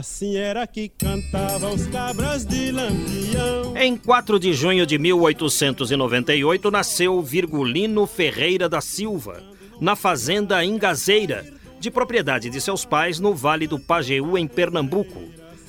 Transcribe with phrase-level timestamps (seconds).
[0.00, 3.76] Assim era que cantava os cabras de Lampião.
[3.76, 9.42] Em 4 de junho de 1898 nasceu Virgulino Ferreira da Silva,
[9.78, 11.44] na fazenda Engazeira,
[11.78, 15.22] de propriedade de seus pais no Vale do Pajeú, em Pernambuco.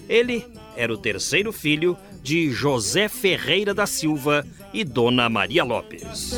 [0.08, 6.32] Ele era o terceiro filho de José Ferreira da Silva e Dona Maria Lopes.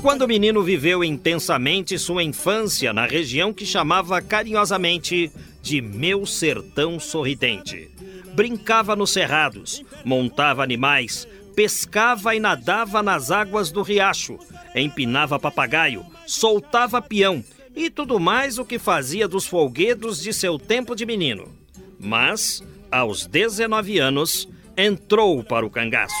[0.00, 5.30] Quando o menino viveu intensamente sua infância na região que chamava carinhosamente
[5.62, 7.90] de Meu Sertão Sorridente.
[8.34, 14.38] Brincava nos cerrados, montava animais, pescava e nadava nas águas do riacho,
[14.74, 17.42] empinava papagaio, soltava peão
[17.74, 21.48] e tudo mais o que fazia dos folguedos de seu tempo de menino.
[21.98, 22.62] Mas,
[22.94, 26.14] aos 19 anos, entrou para o cangaço.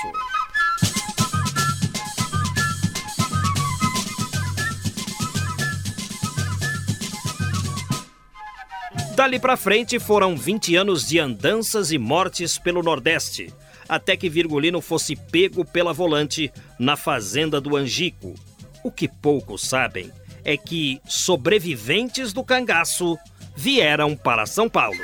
[9.14, 13.54] Dali para frente foram 20 anos de andanças e mortes pelo Nordeste,
[13.88, 18.34] até que Virgulino fosse pego pela volante na fazenda do Angico.
[18.82, 20.10] O que poucos sabem
[20.42, 23.16] é que sobreviventes do cangaço
[23.54, 24.98] vieram para São Paulo.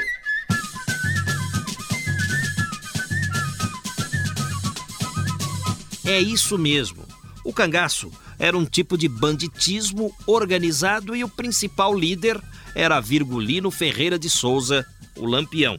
[6.04, 7.04] É isso mesmo.
[7.44, 12.40] O cangaço era um tipo de banditismo organizado e o principal líder
[12.74, 15.76] era Virgulino Ferreira de Souza, o Lampião.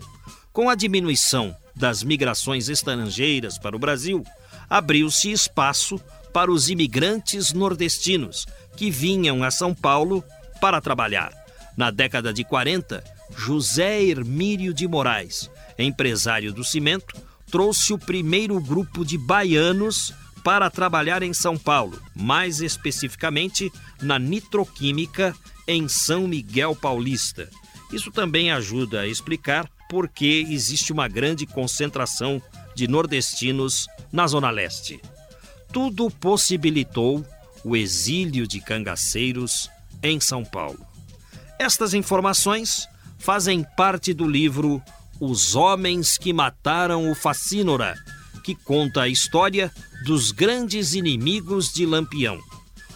[0.51, 4.23] Com a diminuição das migrações estrangeiras para o Brasil,
[4.69, 5.99] abriu-se espaço
[6.33, 8.45] para os imigrantes nordestinos
[8.75, 10.23] que vinham a São Paulo
[10.59, 11.31] para trabalhar.
[11.75, 13.03] Na década de 40,
[13.35, 17.15] José Hermírio de Moraes, empresário do cimento,
[17.51, 20.13] trouxe o primeiro grupo de baianos
[20.43, 25.35] para trabalhar em São Paulo, mais especificamente na nitroquímica
[25.67, 27.49] em São Miguel Paulista.
[27.91, 32.41] Isso também ajuda a explicar por que existe uma grande concentração
[32.73, 35.01] de nordestinos na Zona Leste.
[35.71, 37.25] Tudo possibilitou
[37.63, 39.69] o exílio de cangaceiros
[40.01, 40.79] em São Paulo.
[41.59, 42.87] Estas informações
[43.19, 44.81] fazem parte do livro
[45.23, 47.93] Os Homens que Mataram o Facínora,
[48.43, 49.71] que conta a história
[50.03, 52.39] dos grandes inimigos de Lampião.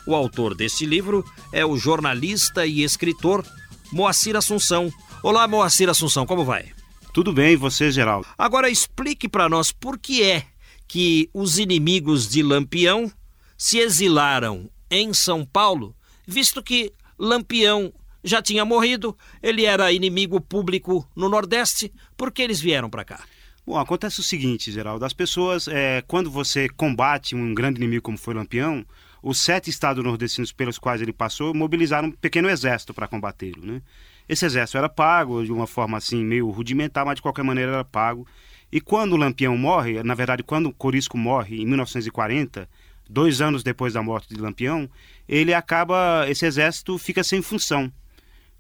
[0.08, 3.46] O autor deste livro é o jornalista e escritor
[3.91, 4.91] Moacir Assunção.
[5.22, 6.72] Olá, Moacir Assunção, como vai?
[7.13, 8.28] Tudo bem, você, Geraldo?
[8.36, 10.47] Agora explique para nós por que é
[10.88, 13.12] que os inimigos de Lampião
[13.56, 17.94] se exilaram em São Paulo, visto que Lampião
[18.25, 23.24] já tinha morrido, ele era inimigo público no Nordeste, por que eles vieram para cá?
[23.66, 28.18] Bom, acontece o seguinte, Geraldo, as pessoas, é, quando você combate um grande inimigo como
[28.18, 28.86] foi Lampião,
[29.22, 33.81] os sete estados nordestinos pelos quais ele passou mobilizaram um pequeno exército para combatê-lo, né?
[34.28, 37.84] Esse exército era pago de uma forma assim meio rudimentar, mas de qualquer maneira era
[37.84, 38.28] pago.
[38.72, 42.68] E quando o Lampião morre, na verdade, quando o Corisco morre em 1940,
[43.07, 44.90] dois anos depois da morte de Lampião,
[45.28, 47.92] ele acaba, esse exército fica sem função.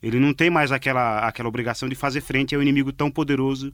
[0.05, 3.73] Ele não tem mais aquela, aquela obrigação de fazer frente ao inimigo tão poderoso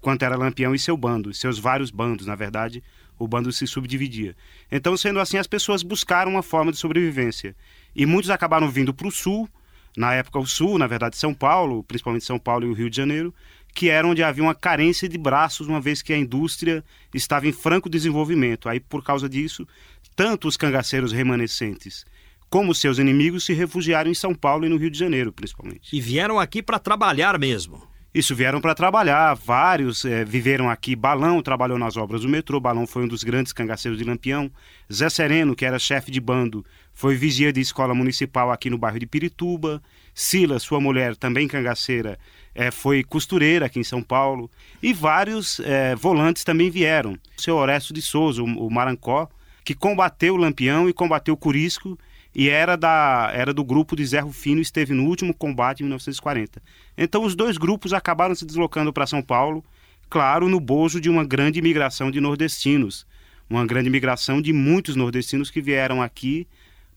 [0.00, 2.80] quanto era Lampião e seu bando, seus vários bandos, na verdade,
[3.18, 4.36] o bando se subdividia.
[4.70, 7.56] Então, sendo assim, as pessoas buscaram uma forma de sobrevivência.
[7.96, 9.48] E muitos acabaram vindo para o sul,
[9.96, 12.96] na época o sul, na verdade São Paulo, principalmente São Paulo e o Rio de
[12.96, 13.34] Janeiro,
[13.74, 17.52] que era onde havia uma carência de braços, uma vez que a indústria estava em
[17.52, 18.68] franco desenvolvimento.
[18.68, 19.66] Aí, por causa disso,
[20.14, 22.04] tanto os cangaceiros remanescentes
[22.52, 25.88] como seus inimigos se refugiaram em São Paulo e no Rio de Janeiro, principalmente.
[25.90, 27.82] E vieram aqui para trabalhar mesmo.
[28.14, 29.32] Isso, vieram para trabalhar.
[29.32, 30.94] Vários é, viveram aqui.
[30.94, 32.60] Balão trabalhou nas obras do metrô.
[32.60, 34.50] Balão foi um dos grandes cangaceiros de Lampião.
[34.92, 36.62] Zé Sereno, que era chefe de bando,
[36.92, 39.82] foi vigia de escola municipal aqui no bairro de Pirituba.
[40.14, 42.18] Sila, sua mulher, também cangaceira,
[42.54, 44.50] é, foi costureira aqui em São Paulo.
[44.82, 47.12] E vários é, volantes também vieram.
[47.38, 49.26] O seu Orestes de Souza, o, o Marancó,
[49.64, 51.98] que combateu o Lampião e combateu o Curisco
[52.34, 55.84] e era, da, era do grupo de Zé Rufino e esteve no último combate em
[55.84, 56.62] 1940.
[56.96, 59.64] Então os dois grupos acabaram se deslocando para São Paulo,
[60.08, 63.06] claro, no bojo de uma grande imigração de nordestinos,
[63.48, 66.46] uma grande imigração de muitos nordestinos que vieram aqui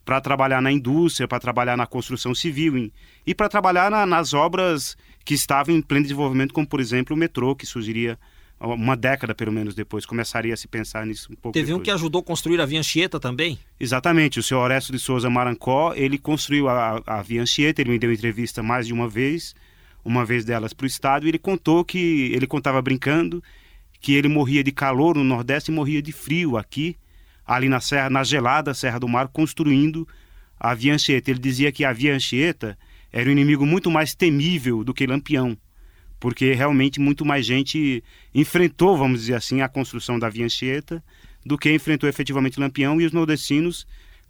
[0.05, 2.91] para trabalhar na indústria, para trabalhar na construção civil
[3.25, 4.95] e para trabalhar na, nas obras
[5.25, 8.17] que estavam em pleno desenvolvimento, como por exemplo o metrô, que surgiria
[8.60, 11.81] uma década pelo menos depois, começaria a se pensar nisso um pouco Teve depois.
[11.81, 13.60] um que ajudou a construir a Via Anchieta também?
[13.80, 18.00] Exatamente, o senhor Orestes de Souza Marancó, ele construiu a, a Via Anchieta, ele me
[18.00, 19.54] deu entrevista mais de uma vez,
[20.04, 23.44] uma vez delas para o Estado, e ele contou que, ele contava brincando,
[24.00, 26.96] que ele morria de calor no Nordeste e morria de frio aqui,
[27.46, 30.07] ali na serra, na gelada Serra do Mar, construindo
[30.60, 31.30] a Via Anchieta.
[31.30, 32.78] Ele dizia que a Via Anchieta
[33.12, 35.57] era um inimigo muito mais temível do que Lampião,
[36.25, 41.04] porque realmente muito mais gente enfrentou, vamos dizer assim, a construção da Via Anchieta
[41.45, 43.86] do que enfrentou efetivamente Lampião e os nordestinos,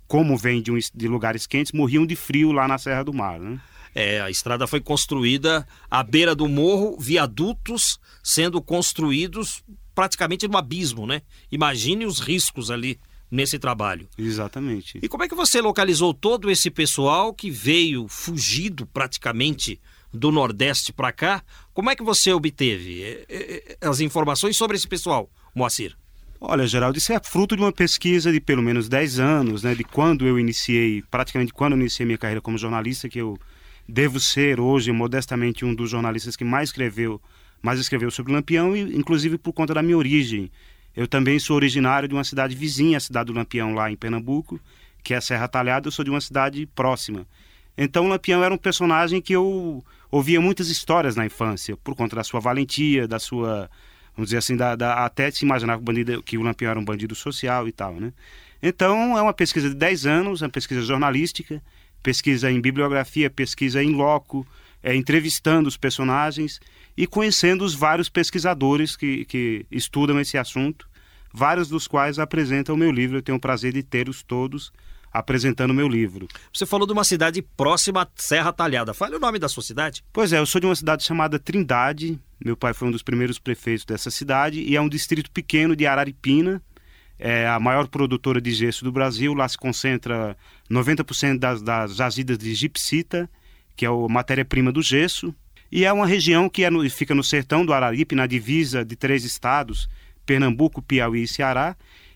[0.06, 3.40] como vêm de, um, de lugares quentes, morriam de frio lá na Serra do Mar.
[3.40, 3.62] Né?
[3.96, 9.64] É, a estrada foi construída à beira do morro, viadutos sendo construídos
[9.96, 11.22] praticamente no abismo, né?
[11.50, 13.00] Imagine os riscos ali
[13.32, 14.10] nesse trabalho.
[14.18, 15.00] Exatamente.
[15.02, 19.80] E como é que você localizou todo esse pessoal que veio fugido praticamente
[20.14, 21.44] do Nordeste para cá?
[21.76, 25.94] Como é que você obteve é, é, as informações sobre esse pessoal, Moacir?
[26.40, 29.76] Olha, Geraldo, isso é fruto de uma pesquisa de pelo menos 10 anos, né?
[29.76, 33.38] De quando eu iniciei, praticamente quando eu iniciei minha carreira como jornalista, que eu
[33.86, 37.22] devo ser hoje, modestamente, um dos jornalistas que mais escreveu,
[37.62, 40.50] mais escreveu sobre Lampião, e inclusive por conta da minha origem.
[40.96, 44.62] Eu também sou originário de uma cidade vizinha, a cidade do Lampião, lá em Pernambuco,
[45.04, 47.28] que é a Serra Talhada, eu sou de uma cidade próxima.
[47.78, 49.84] Então, o Lampião era um personagem que eu
[50.16, 53.70] ouvia muitas histórias na infância, por conta da sua valentia, da sua,
[54.16, 56.80] vamos dizer assim, da, da até se imaginar que o, bandido, que o Lampião era
[56.80, 58.14] um bandido social e tal, né?
[58.64, 61.62] Então, é uma pesquisa de 10 anos, é uma pesquisa jornalística,
[62.02, 64.48] pesquisa em bibliografia, pesquisa em loco,
[64.82, 66.62] é, entrevistando os personagens
[66.96, 70.88] e conhecendo os vários pesquisadores que, que estudam esse assunto,
[71.34, 73.18] vários dos quais apresentam o meu livro.
[73.18, 74.72] Eu tenho o prazer de tê-los todos
[75.16, 76.28] apresentando o meu livro.
[76.54, 78.94] Você falou de uma cidade próxima à Serra Talhada.
[78.94, 80.04] Fale o nome da sua cidade.
[80.12, 82.20] Pois é, eu sou de uma cidade chamada Trindade.
[82.44, 85.88] Meu pai foi um dos primeiros prefeitos dessa cidade e é um distrito pequeno de
[85.88, 86.62] Araripina.
[87.18, 89.34] É a maior produtora de gesso do Brasil.
[89.34, 90.36] Lá se concentra
[90.70, 93.30] 90% das, das jazidas de gipsita,
[93.76, 95.34] que é a matéria-prima do gesso.
[95.72, 98.98] E é uma região que é no, fica no sertão do Araripe, na divisa de
[98.98, 99.90] três estados,
[100.26, 101.76] Pernambuco, Piauí e Ceará,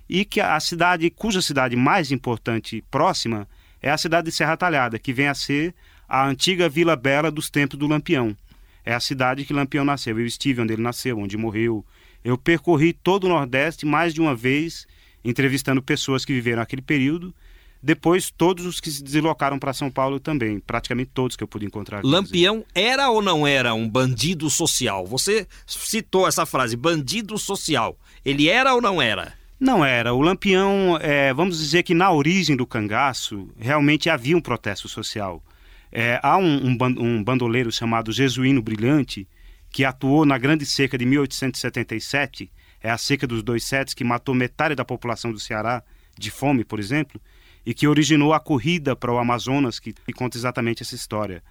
[0.10, 3.48] e que a cidade, cuja cidade mais importante próxima
[3.82, 5.74] é a cidade de Serra Talhada, que vem a ser
[6.08, 8.36] a antiga Vila Bela dos tempos do Lampião.
[8.84, 10.20] É a cidade que Lampião nasceu.
[10.20, 11.86] Eu estive onde ele nasceu, onde morreu.
[12.24, 14.88] Eu percorri todo o Nordeste mais de uma vez,
[15.24, 17.34] entrevistando pessoas que viveram aquele período.
[17.82, 21.66] Depois, todos os que se deslocaram para São Paulo também, praticamente todos que eu pude
[21.66, 22.04] encontrar.
[22.04, 25.06] Lampião era ou não era um bandido social?
[25.06, 27.98] Você citou essa frase, bandido social.
[28.26, 29.39] Ele era ou não era?
[29.60, 30.14] Não era.
[30.14, 35.44] O Lampião, é, vamos dizer que na origem do cangaço, realmente havia um protesto social.
[35.92, 39.28] É, há um, um, bandoleiro chamado Jesuíno Brilhante,
[39.70, 42.50] que atuou na Grande Seca de 1877,
[42.82, 45.84] é a seca dos dois setes, que matou metade da população do Ceará
[46.18, 47.20] de fome, por exemplo,
[47.66, 51.44] e que originou a corrida para o Amazonas, que, que conta exatamente essa história.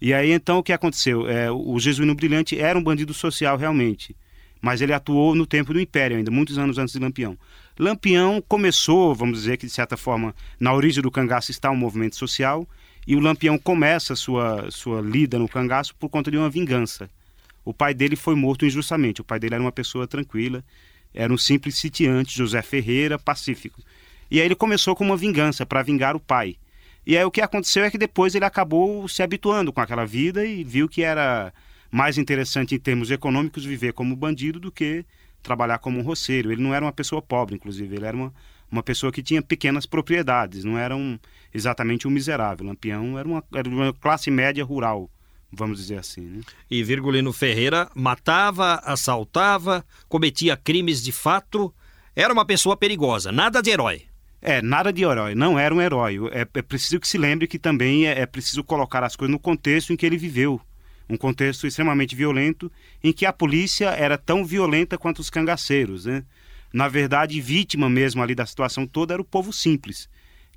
[0.00, 1.28] E aí, então, o que aconteceu?
[1.28, 4.16] É, o Jesuíno Brilhante era um bandido social, realmente
[4.64, 7.36] mas ele atuou no tempo do Império ainda, muitos anos antes de Lampião.
[7.78, 12.16] Lampião começou, vamos dizer que de certa forma, na origem do cangaço está um movimento
[12.16, 12.66] social,
[13.06, 17.10] e o Lampião começa sua, sua lida no cangaço por conta de uma vingança.
[17.62, 20.64] O pai dele foi morto injustamente, o pai dele era uma pessoa tranquila,
[21.12, 23.82] era um simples sitiante, José Ferreira, pacífico.
[24.30, 26.56] E aí ele começou com uma vingança para vingar o pai.
[27.06, 30.42] E aí o que aconteceu é que depois ele acabou se habituando com aquela vida
[30.46, 31.52] e viu que era
[31.94, 35.06] mais interessante em termos econômicos viver como bandido do que
[35.40, 36.50] trabalhar como um roceiro.
[36.50, 38.34] Ele não era uma pessoa pobre, inclusive, ele era uma,
[38.68, 41.16] uma pessoa que tinha pequenas propriedades, não era um,
[41.54, 42.66] exatamente um miserável.
[42.66, 45.08] Lampião era uma, era uma classe média rural,
[45.52, 46.22] vamos dizer assim.
[46.22, 46.40] Né?
[46.68, 51.72] E Virgulino Ferreira matava, assaltava, cometia crimes de fato,
[52.16, 54.02] era uma pessoa perigosa, nada de herói.
[54.42, 56.18] É, nada de herói, não era um herói.
[56.32, 59.38] É, é preciso que se lembre que também é, é preciso colocar as coisas no
[59.38, 60.60] contexto em que ele viveu
[61.08, 62.70] um contexto extremamente violento,
[63.02, 66.06] em que a polícia era tão violenta quanto os cangaceiros.
[66.06, 66.24] Né?
[66.72, 70.08] Na verdade, vítima mesmo ali da situação toda era o povo simples,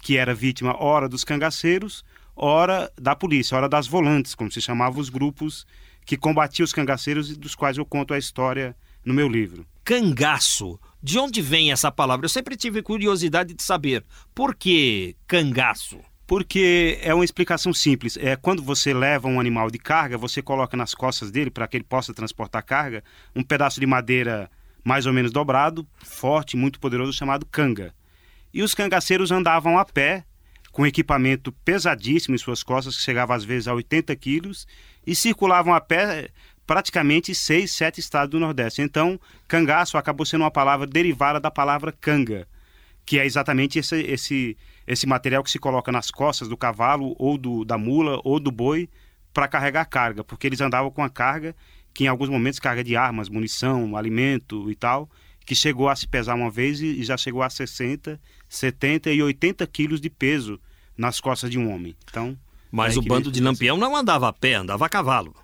[0.01, 2.04] que era vítima ora dos cangaceiros,
[2.36, 5.66] ora da polícia, ora das volantes, como se chamavam os grupos
[6.06, 9.66] que combatiam os cangaceiros e dos quais eu conto a história no meu livro.
[9.84, 10.80] Cangaço.
[11.04, 12.25] De onde vem essa palavra?
[12.25, 14.04] Eu sempre tive curiosidade de saber.
[14.34, 16.00] Por que cangaço?
[16.27, 18.17] Porque é uma explicação simples.
[18.17, 21.77] É quando você leva um animal de carga, você coloca nas costas dele para que
[21.77, 23.01] ele possa transportar carga
[23.34, 24.51] um pedaço de madeira
[24.84, 27.93] mais ou menos dobrado, forte, muito poderoso chamado canga.
[28.53, 30.25] E os cangaceiros andavam a pé
[30.72, 34.67] com equipamento pesadíssimo em suas costas, que chegava às vezes a 80 quilos,
[35.05, 36.29] e circulavam a pé
[36.65, 38.81] praticamente seis, sete estados do Nordeste.
[38.81, 42.48] Então, cangaço acabou sendo uma palavra derivada da palavra canga,
[43.05, 44.57] que é exatamente esse, esse,
[44.88, 48.50] esse material que se coloca nas costas do cavalo, ou do, da mula, ou do
[48.50, 48.89] boi,
[49.34, 51.56] para carregar carga, porque eles andavam com a carga,
[51.94, 55.10] que em alguns momentos carga de armas, munição, alimento e tal,
[55.46, 59.67] que chegou a se pesar uma vez e já chegou a 60, 70 e 80
[59.67, 60.60] quilos de peso
[60.98, 61.96] nas costas de um homem.
[62.10, 62.38] Então,
[62.72, 65.36] Mas o bando de Lampião não andava a pé, andava a cavalo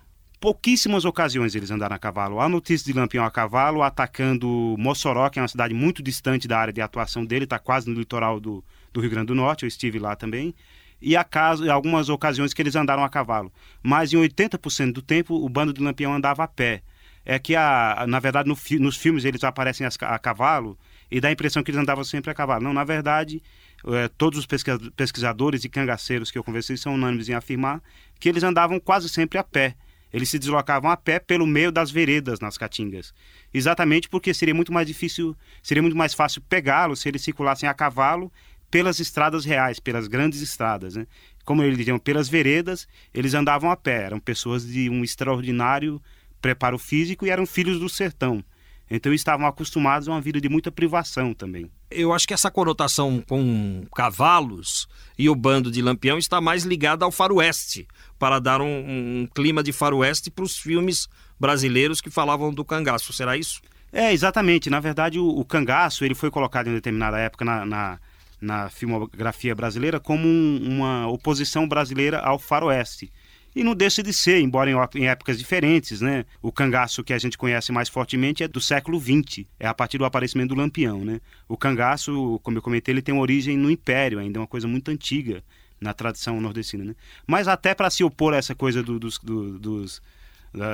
[0.44, 2.38] pouquíssimas ocasiões eles andaram a cavalo.
[2.38, 6.58] Há notícia de Lampião a cavalo atacando Mossoró, que é uma cidade muito distante da
[6.58, 8.62] área de atuação dele, está quase no litoral do,
[8.94, 10.54] do, Rio Grande do Norte, eu estive lá também.
[11.02, 13.52] E há caso, algumas ocasiões que eles andaram a cavalo.
[13.82, 16.82] Mas em 80% do tempo o bando de Lampião andava a pé.
[17.26, 20.78] É que, a, na verdade, no, nos filmes eles aparecem a cavalo
[21.10, 22.62] e dá a impressão que eles andavam sempre a cavalo.
[22.62, 23.42] Não, na verdade,
[23.86, 27.82] é, todos os pesquisadores e cangaceiros que eu conversei são unânimes em afirmar
[28.20, 29.74] que eles andavam quase sempre a pé
[30.14, 33.12] eles se deslocavam a pé pelo meio das veredas nas caatingas.
[33.52, 37.74] Exatamente porque seria muito mais difícil, seria muito mais fácil pegá-los se eles circulassem a
[37.74, 38.32] cavalo
[38.70, 40.96] pelas estradas reais, pelas grandes estradas.
[40.96, 41.06] Né?
[41.44, 44.04] Como eles diziam, pelas veredas, eles andavam a pé.
[44.04, 46.00] Eram pessoas de um extraordinário
[46.40, 48.44] preparo físico e eram filhos do sertão.
[48.90, 51.70] Então estavam acostumados a uma vida de muita privação também.
[51.90, 54.86] Eu acho que essa conotação com cavalos
[55.18, 59.62] e o bando de Lampião está mais ligada ao faroeste, para dar um, um clima
[59.62, 61.08] de faroeste para os filmes
[61.40, 63.12] brasileiros que falavam do cangaço.
[63.12, 63.62] Será isso?
[63.92, 64.68] É, exatamente.
[64.68, 67.98] Na verdade, o, o cangaço ele foi colocado em determinada época na, na,
[68.44, 73.10] na filmografia brasileira como um, uma oposição brasileira ao faroeste
[73.54, 76.24] e não deixa de ser, embora em, épocas diferentes, né?
[76.42, 79.96] O cangaço que a gente conhece mais fortemente é do século XX, é a partir
[79.96, 81.20] do aparecimento do lampião, né?
[81.48, 84.90] O cangaço, como eu comentei, ele tem origem no Império, ainda é uma coisa muito
[84.90, 85.42] antiga
[85.80, 86.96] na tradição nordestina, né?
[87.26, 90.02] Mas até para se opor a essa coisa do, dos, do, dos,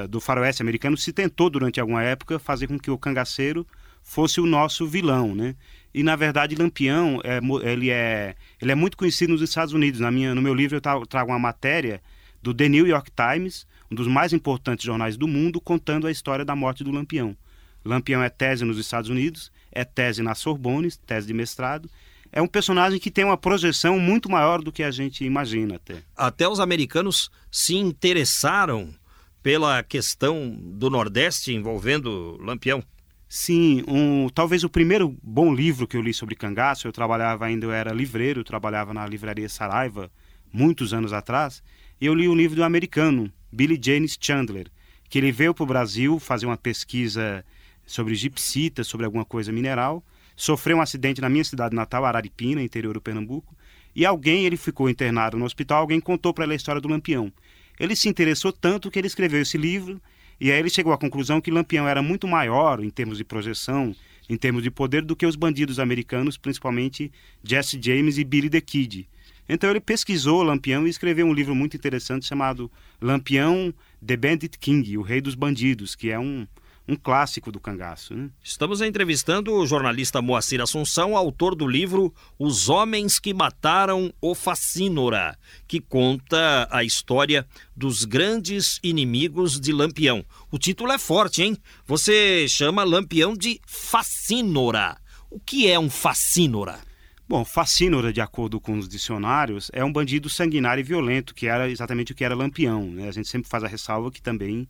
[0.09, 3.67] do faroeste americano, se tentou durante alguma época fazer com que o cangaceiro
[4.03, 5.55] fosse o nosso vilão, né?
[5.93, 10.01] E na verdade Lampião é, ele é ele é muito conhecido nos Estados Unidos.
[10.01, 12.01] Na minha no meu livro eu trago uma matéria
[12.43, 16.45] do The New York Times, um dos mais importantes jornais do mundo, contando a história
[16.45, 17.37] da morte do Lampião.
[17.85, 21.91] Lampião é tese nos Estados Unidos, é tese na Sorbonne, tese de mestrado.
[22.33, 26.03] É um personagem que tem uma projeção muito maior do que a gente imagina até.
[26.17, 28.95] Até os americanos se interessaram
[29.43, 32.85] pela questão do Nordeste envolvendo Lampião.
[33.33, 37.65] Sim, um, talvez o primeiro bom livro que eu li sobre cangaço, eu trabalhava ainda,
[37.65, 40.11] eu era livreiro, trabalhava na livraria Saraiva
[40.53, 41.63] muitos anos atrás,
[42.01, 44.67] e eu li um livro do americano, Billy James Chandler,
[45.09, 47.45] que ele veio para o Brasil fazer uma pesquisa
[47.87, 52.95] sobre gipsita, sobre alguma coisa mineral, sofreu um acidente na minha cidade natal, Araripina, interior
[52.95, 53.57] do Pernambuco,
[53.95, 57.33] e alguém, ele ficou internado no hospital, alguém contou para ele a história do Lampião.
[57.79, 60.03] Ele se interessou tanto que ele escreveu esse livro,
[60.41, 63.95] e aí ele chegou à conclusão que Lampião era muito maior em termos de projeção,
[64.29, 67.13] em termos de poder, do que os bandidos americanos, principalmente
[67.45, 69.09] Jesse James e Billy the Kid.
[69.49, 72.71] Então ele pesquisou Lampião e escreveu um livro muito interessante chamado
[73.03, 76.47] Lampião The Bandit King, o Rei dos Bandidos, que é um,
[76.91, 78.15] um clássico do cangaço.
[78.15, 78.31] Né?
[78.43, 85.39] Estamos entrevistando o jornalista Moacir Assunção, autor do livro Os Homens que Mataram o Facínora,
[85.69, 90.25] que conta a história dos grandes inimigos de Lampião.
[90.51, 91.57] O título é forte, hein?
[91.87, 94.97] Você chama Lampião de Facínora.
[95.31, 96.81] O que é um Facínora?
[97.29, 101.71] Bom, Facínora, de acordo com os dicionários, é um bandido sanguinário e violento, que era
[101.71, 102.85] exatamente o que era Lampião.
[102.91, 103.07] Né?
[103.09, 104.69] A gente sempre faz a ressalva que também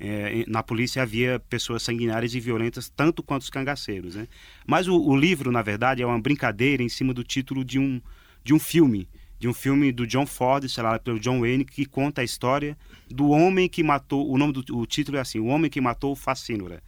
[0.00, 4.14] é, na polícia havia pessoas sanguinárias e violentas tanto quanto os cangaceiros.
[4.14, 4.26] Né?
[4.66, 8.00] Mas o, o, livro, na verdade, é uma brincadeira em cima do título de um,
[8.42, 9.06] de um filme,
[9.38, 12.78] de um filme do John Ford, sei lá, pelo John Wayne, que conta a história
[13.10, 14.26] do homem que matou.
[14.30, 16.82] O nome do o título é assim: O Homem que Matou o Facínora.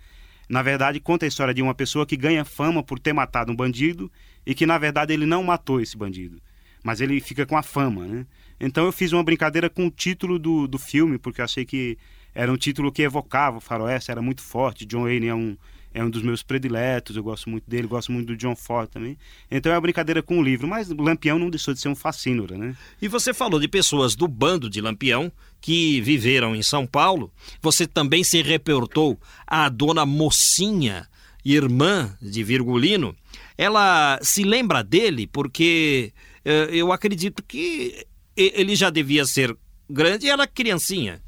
[0.48, 3.56] Na verdade, conta a história de uma pessoa que ganha fama por ter matado um
[3.56, 4.10] bandido
[4.44, 6.42] e que na verdade ele não matou esse bandido,
[6.82, 8.26] mas ele fica com a fama, né?
[8.60, 11.96] Então eu fiz uma brincadeira com o título do, do filme, porque eu achei que
[12.34, 14.86] era um título que evocava o faroeste, era muito forte.
[14.86, 15.56] John Wayne é um,
[15.94, 19.18] é um dos meus prediletos, eu gosto muito dele, gosto muito do John Ford também.
[19.50, 22.56] Então é uma brincadeira com o livro, mas Lampião não deixou de ser um fascínora,
[22.56, 22.74] né?
[23.00, 27.32] E você falou de pessoas do bando de Lampião que viveram em São Paulo.
[27.60, 31.06] Você também se reportou a dona Mocinha,
[31.44, 33.14] irmã de Virgulino.
[33.58, 36.12] Ela se lembra dele porque
[36.44, 39.54] eh, eu acredito que ele já devia ser
[39.88, 41.20] grande e ela criancinha.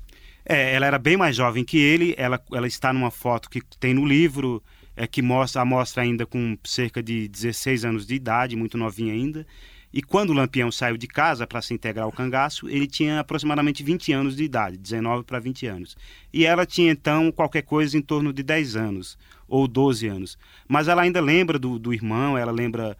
[0.46, 2.14] É, ela era bem mais jovem que ele.
[2.18, 4.62] Ela, ela está numa foto que tem no livro,
[4.96, 9.12] é que mostra a mostra ainda com cerca de 16 anos de idade, muito novinha
[9.12, 9.46] ainda.
[9.96, 13.80] E quando o Lampião saiu de casa para se integrar ao cangaço, ele tinha aproximadamente
[13.84, 15.96] 20 anos de idade, 19 para 20 anos.
[16.32, 20.36] E ela tinha então qualquer coisa em torno de 10 anos ou 12 anos.
[20.66, 22.96] Mas ela ainda lembra do, do irmão, ela lembra,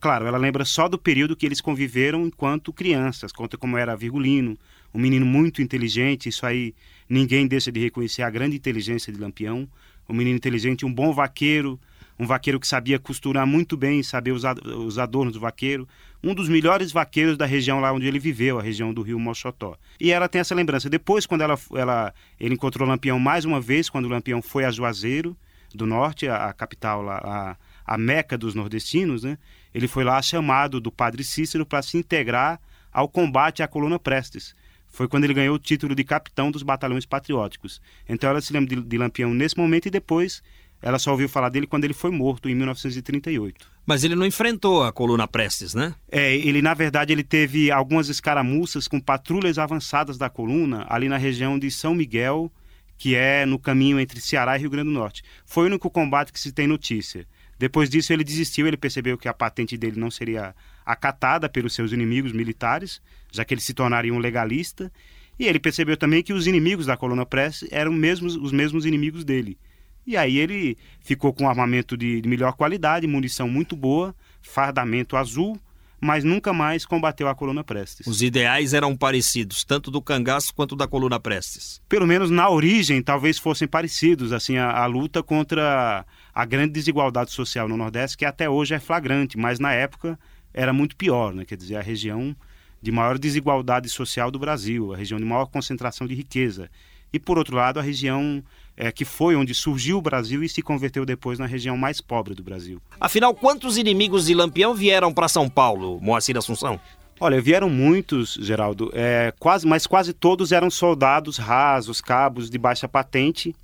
[0.00, 4.58] claro, ela lembra só do período que eles conviveram enquanto crianças, conta como era Virgulino,
[4.92, 6.74] um menino muito inteligente, isso aí
[7.08, 9.68] ninguém deixa de reconhecer a grande inteligência de Lampião,
[10.08, 11.78] um menino inteligente, um bom vaqueiro,
[12.18, 15.86] um vaqueiro que sabia costurar muito bem, saber usar os adornos do vaqueiro,
[16.22, 19.76] um dos melhores vaqueiros da região lá onde ele viveu, a região do Rio Mochotó.
[20.00, 20.90] E ela tem essa lembrança.
[20.90, 25.36] Depois, quando ela, ela, ele encontrou Lampião mais uma vez, quando Lampião foi a Juazeiro
[25.72, 27.56] do Norte, a, a capital lá, a,
[27.94, 29.38] a meca dos nordestinos, né?
[29.72, 32.58] Ele foi lá chamado do padre Cícero para se integrar
[32.90, 34.56] ao combate à coluna Prestes
[34.90, 37.80] foi quando ele ganhou o título de capitão dos batalhões patrióticos.
[38.08, 40.42] Então ela se lembra de, de Lampião nesse momento e depois
[40.80, 43.66] ela só ouviu falar dele quando ele foi morto em 1938.
[43.84, 45.94] Mas ele não enfrentou a coluna Prestes, né?
[46.10, 51.16] É, ele na verdade ele teve algumas escaramuças com patrulhas avançadas da coluna ali na
[51.16, 52.52] região de São Miguel,
[52.96, 55.22] que é no caminho entre Ceará e Rio Grande do Norte.
[55.44, 57.26] Foi o único combate que se tem notícia.
[57.58, 60.54] Depois disso ele desistiu, ele percebeu que a patente dele não seria
[60.86, 64.92] acatada pelos seus inimigos militares, já que ele se tornaria um legalista,
[65.38, 69.24] e ele percebeu também que os inimigos da coluna Press eram mesmos, os mesmos inimigos
[69.24, 69.58] dele.
[70.06, 75.60] E aí ele ficou com armamento de, de melhor qualidade, munição muito boa, fardamento azul,
[76.00, 78.06] mas nunca mais combateu a coluna Prestes.
[78.06, 81.82] Os ideais eram parecidos, tanto do cangaço quanto da coluna Prestes.
[81.88, 86.06] Pelo menos na origem, talvez fossem parecidos, assim, a, a luta contra
[86.38, 90.16] a grande desigualdade social no Nordeste, que até hoje é flagrante, mas na época
[90.54, 91.44] era muito pior, né?
[91.44, 92.32] quer dizer, a região
[92.80, 96.70] de maior desigualdade social do Brasil, a região de maior concentração de riqueza.
[97.12, 98.40] E, por outro lado, a região
[98.76, 102.36] é, que foi onde surgiu o Brasil e se converteu depois na região mais pobre
[102.36, 102.80] do Brasil.
[103.00, 106.78] Afinal, quantos inimigos de Lampião vieram para São Paulo, Moacir Assunção?
[107.18, 112.86] Olha, vieram muitos, Geraldo, é, quase, mas quase todos eram soldados rasos, cabos de baixa
[112.86, 113.56] patente,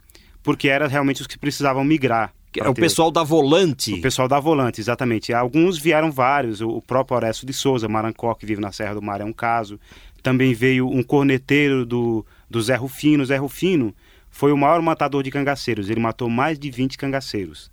[0.43, 2.35] porque eram realmente os que precisavam migrar.
[2.61, 3.95] É o pessoal da Volante.
[3.95, 5.33] O pessoal da Volante, exatamente.
[5.33, 6.61] Alguns vieram vários.
[6.61, 9.81] O próprio Horácio de Souza, Marancó, que vive na Serra do Mar, é um caso.
[10.23, 13.25] Também veio um corneteiro do, do Zé Rufino.
[13.25, 13.95] Zé Rufino
[14.31, 15.91] foi o maior matador de cangaceiros.
[15.91, 17.71] Ele matou mais de 20 cangaceiros.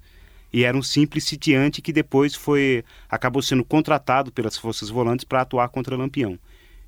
[0.54, 5.42] E era um simples sitiante que depois foi acabou sendo contratado pelas forças volantes para
[5.42, 6.38] atuar contra Lampião.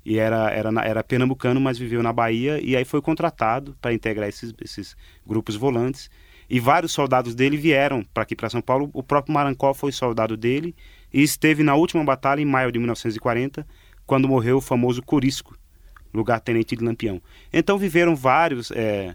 [0.04, 4.28] E era, era, era pernambucano, mas viveu na Bahia, e aí foi contratado para integrar
[4.28, 4.94] esses, esses
[5.26, 6.10] grupos volantes
[6.48, 8.90] e vários soldados dele vieram para aqui para São Paulo.
[8.92, 10.74] O próprio Marancó foi soldado dele
[11.12, 13.66] e esteve na última batalha em maio de 1940,
[14.06, 15.56] quando morreu o famoso Corisco,
[16.12, 17.20] lugar-tenente de Lampião.
[17.52, 19.14] Então viveram vários é,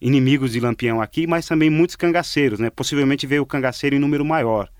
[0.00, 2.70] inimigos de Lampião aqui, mas também muitos cangaceiros, né?
[2.70, 4.70] Possivelmente veio o cangaceiro em número maior.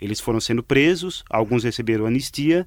[0.00, 2.66] Eles foram sendo presos, alguns receberam anistia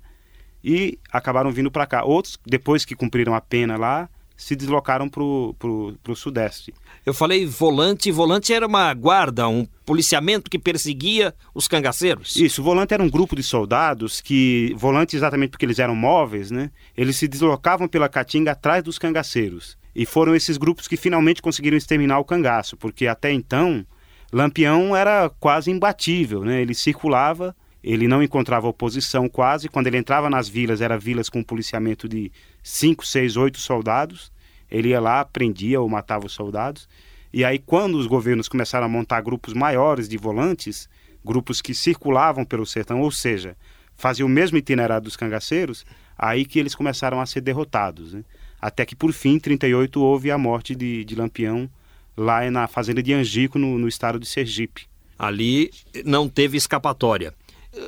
[0.63, 2.03] e acabaram vindo para cá.
[2.03, 6.73] Outros, depois que cumpriram a pena lá, se deslocaram para o sudeste.
[7.05, 12.35] Eu falei volante, volante era uma guarda, um policiamento que perseguia os cangaceiros.
[12.35, 16.71] Isso, volante era um grupo de soldados que, volante exatamente porque eles eram móveis, né?
[16.97, 19.77] Eles se deslocavam pela Caatinga atrás dos cangaceiros.
[19.95, 23.85] E foram esses grupos que finalmente conseguiram exterminar o cangaço, porque até então
[24.33, 26.61] Lampião era quase imbatível, né?
[26.61, 29.69] Ele circulava ele não encontrava oposição quase.
[29.69, 32.31] Quando ele entrava nas vilas, eram vilas com policiamento de
[32.65, 34.31] 5, 6, 8 soldados.
[34.69, 36.89] Ele ia lá, prendia ou matava os soldados.
[37.31, 40.89] E aí, quando os governos começaram a montar grupos maiores de volantes,
[41.23, 43.55] grupos que circulavam pelo sertão, ou seja,
[43.95, 45.85] faziam o mesmo itinerário dos cangaceiros,
[46.17, 48.13] aí que eles começaram a ser derrotados.
[48.13, 48.23] Né?
[48.59, 51.69] Até que, por fim, em 38, houve a morte de, de Lampião
[52.17, 54.87] lá na fazenda de Angico, no, no estado de Sergipe.
[55.19, 55.69] Ali
[56.03, 57.31] não teve escapatória.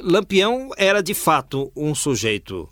[0.03, 2.69] Lampião era de fato um sujeito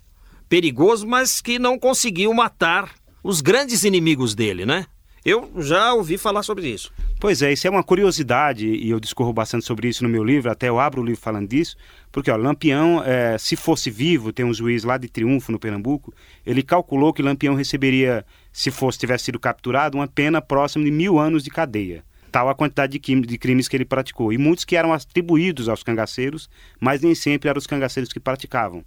[0.48, 2.90] perigoso, mas que não conseguiu matar
[3.22, 4.86] os grandes inimigos dele, né?
[5.24, 6.92] Eu já ouvi falar sobre isso.
[7.18, 10.48] Pois é, isso é uma curiosidade e eu discorro bastante sobre isso no meu livro,
[10.48, 11.76] até eu abro o livro falando disso,
[12.12, 16.14] porque ó, Lampião, é, se fosse vivo, tem um juiz lá de Triunfo, no Pernambuco,
[16.46, 21.18] ele calculou que Lampião receberia se fosse tivesse sido capturado, uma pena próxima de mil
[21.18, 22.04] anos de cadeia.
[22.30, 24.32] Tal a quantidade de crimes que ele praticou.
[24.32, 28.84] E muitos que eram atribuídos aos cangaceiros, mas nem sempre eram os cangaceiros que praticavam.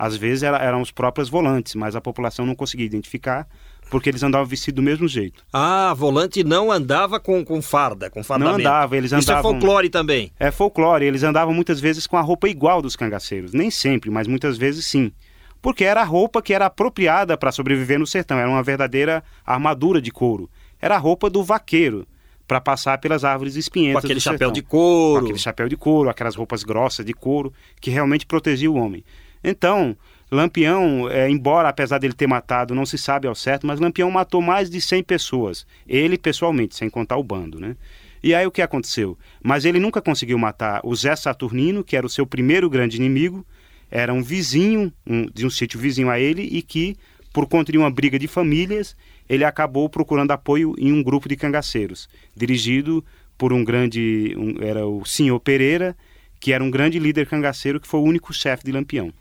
[0.00, 3.46] Às vezes eram os próprios volantes, mas a população não conseguia identificar
[3.90, 5.44] porque eles andavam vestidos do mesmo jeito.
[5.52, 8.62] Ah, volante não andava com, com farda, com fardamento.
[8.62, 9.20] Não andava, eles andavam...
[9.20, 10.32] Isso é folclore também.
[10.40, 13.52] É folclore, eles andavam muitas vezes com a roupa igual dos cangaceiros.
[13.52, 15.12] Nem sempre, mas muitas vezes sim.
[15.60, 20.00] Porque era a roupa que era apropriada para sobreviver no sertão, era uma verdadeira armadura
[20.00, 20.48] de couro.
[20.80, 22.06] Era a roupa do vaqueiro
[22.48, 24.00] para passar pelas árvores espinhentas.
[24.00, 24.52] Com aquele chapéu sertão.
[24.52, 25.20] de couro.
[25.20, 29.04] Com aquele chapéu de couro, aquelas roupas grossas de couro, que realmente protegia o homem.
[29.42, 29.96] Então,
[30.30, 34.40] Lampião, é, embora apesar dele ter matado, não se sabe ao certo, mas Lampião matou
[34.40, 35.66] mais de 100 pessoas.
[35.88, 37.76] Ele pessoalmente, sem contar o bando, né?
[38.22, 39.18] E aí o que aconteceu?
[39.42, 43.44] Mas ele nunca conseguiu matar o Zé Saturnino, que era o seu primeiro grande inimigo,
[43.90, 46.96] era um vizinho um, de um sítio vizinho a ele e que,
[47.32, 48.96] por conta de uma briga de famílias,
[49.28, 53.04] ele acabou procurando apoio em um grupo de cangaceiros, dirigido
[53.36, 55.96] por um grande, um, era o Senhor Pereira,
[56.40, 59.12] que era um grande líder cangaceiro que foi o único chefe de Lampião.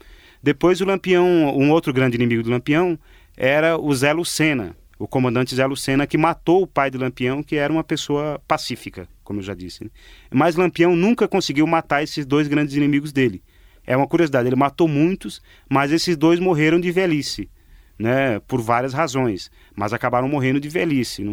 [0.41, 2.97] Depois o Lampião, um outro grande inimigo do Lampião,
[3.35, 7.57] era o Zé Lucena, o comandante Zé Lucena, que matou o pai de Lampião, que
[7.57, 9.83] era uma pessoa pacífica, como eu já disse.
[9.83, 9.89] Né?
[10.31, 13.43] Mas Lampião nunca conseguiu matar esses dois grandes inimigos dele.
[13.85, 17.49] É uma curiosidade, ele matou muitos, mas esses dois morreram de velhice,
[17.97, 21.23] né, por várias razões, mas acabaram morrendo de velhice.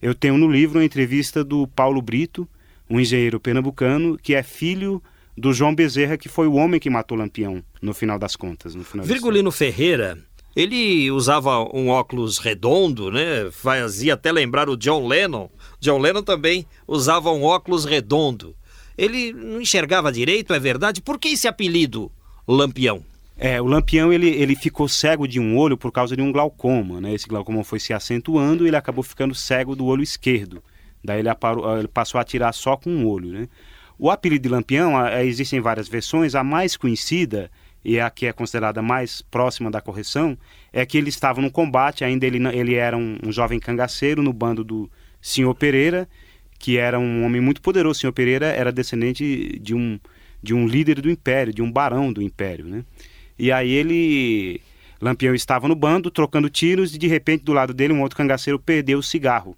[0.00, 2.46] Eu tenho no livro uma entrevista do Paulo Brito,
[2.88, 5.02] um engenheiro pernambucano, que é filho
[5.36, 8.74] do João Bezerra, que foi o homem que matou Lampião, no final das contas.
[8.74, 10.18] No final Virgulino Ferreira,
[10.54, 13.50] ele usava um óculos redondo, né?
[13.50, 15.48] Fazia até lembrar o John Lennon.
[15.80, 18.54] John Lennon também usava um óculos redondo.
[18.96, 21.00] Ele não enxergava direito, é verdade?
[21.00, 22.12] Por que esse apelido,
[22.46, 23.02] Lampião?
[23.38, 27.00] É, o Lampião ele, ele ficou cego de um olho por causa de um glaucoma,
[27.00, 27.14] né?
[27.14, 30.62] Esse glaucoma foi se acentuando e ele acabou ficando cego do olho esquerdo.
[31.02, 33.48] Daí ele, aparou, ele passou a tirar só com um olho, né?
[33.98, 37.50] O apelido de Lampião, existem várias versões, a mais conhecida
[37.84, 40.38] e a que é considerada mais próxima da correção,
[40.72, 44.32] é que ele estava no combate, ainda ele, ele era um, um jovem cangaceiro no
[44.32, 46.08] bando do Senhor Pereira,
[46.58, 47.98] que era um homem muito poderoso.
[47.98, 49.98] O Senhor Pereira era descendente de um,
[50.42, 52.84] de um líder do império, de um barão do império, né?
[53.38, 54.60] E aí ele,
[55.00, 58.58] Lampião estava no bando, trocando tiros, e de repente do lado dele um outro cangaceiro
[58.58, 59.56] perdeu o cigarro.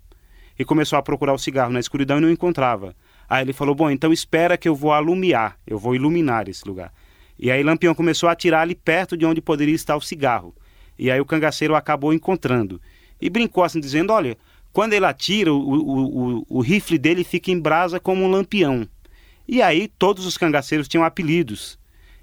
[0.59, 2.97] E começou a procurar o cigarro na escuridão e não encontrava.
[3.29, 6.93] Aí ele falou: Bom, então espera que eu vou alumiar, eu vou iluminar esse lugar.
[7.39, 10.55] E aí Lampião começou a atirar ali perto de onde poderia estar o cigarro.
[10.99, 12.81] E aí o cangaceiro acabou encontrando.
[13.21, 14.37] E brincou assim, dizendo: Olha,
[14.73, 18.89] quando ele atira, o, o, o, o rifle dele fica em brasa como um lampião.
[19.47, 21.79] E aí todos os cangaceiros tinham apelidos.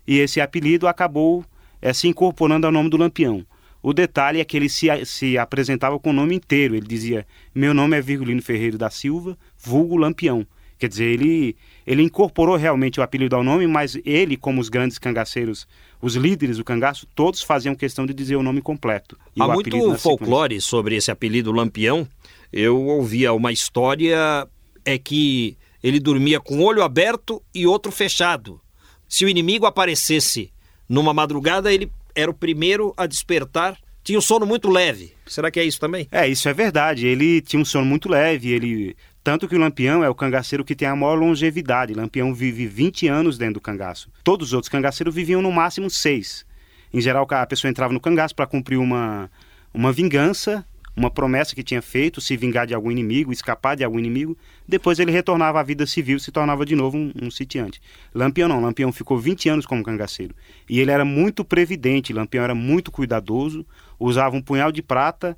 [0.08, 1.46] E esse apelido acabou
[1.82, 3.46] é, se incorporando ao nome do lampião.
[3.84, 6.76] O detalhe é que ele se, se apresentava com o nome inteiro.
[6.76, 10.46] Ele dizia: Meu nome é Virgulino Ferreiro da Silva, vulgo Lampião.
[10.82, 14.98] Quer dizer, ele, ele incorporou realmente o apelido ao nome, mas ele, como os grandes
[14.98, 15.68] cangaceiros,
[16.02, 19.16] os líderes do cangaço, todos faziam questão de dizer o nome completo.
[19.40, 22.08] Há muito folclore sobre esse apelido Lampião.
[22.52, 24.48] Eu ouvia uma história
[24.84, 28.60] é que ele dormia com um olho aberto e outro fechado.
[29.08, 30.52] Se o inimigo aparecesse
[30.90, 33.78] numa madrugada, ele era o primeiro a despertar.
[34.04, 35.14] Tinha um sono muito leve.
[35.28, 36.08] Será que é isso também?
[36.12, 37.06] É, isso é verdade.
[37.06, 40.76] Ele tinha um sono muito leve, ele tanto que o lampião é o cangaceiro que
[40.76, 41.94] tem a maior longevidade.
[41.94, 44.10] Lampião vive 20 anos dentro do cangaço.
[44.24, 46.46] Todos os outros cangaceiros viviam no máximo 6.
[46.94, 49.30] Em geral, a pessoa entrava no cangaço para cumprir uma,
[49.72, 54.00] uma vingança, uma promessa que tinha feito, se vingar de algum inimigo, escapar de algum
[54.00, 54.36] inimigo.
[54.68, 57.80] Depois ele retornava à vida civil e se tornava de novo um, um sitiante.
[58.14, 58.60] Lampião não.
[58.60, 60.36] Lampião ficou 20 anos como cangaceiro.
[60.68, 62.12] E ele era muito previdente.
[62.12, 63.66] Lampião era muito cuidadoso,
[64.00, 65.38] usava um punhal de prata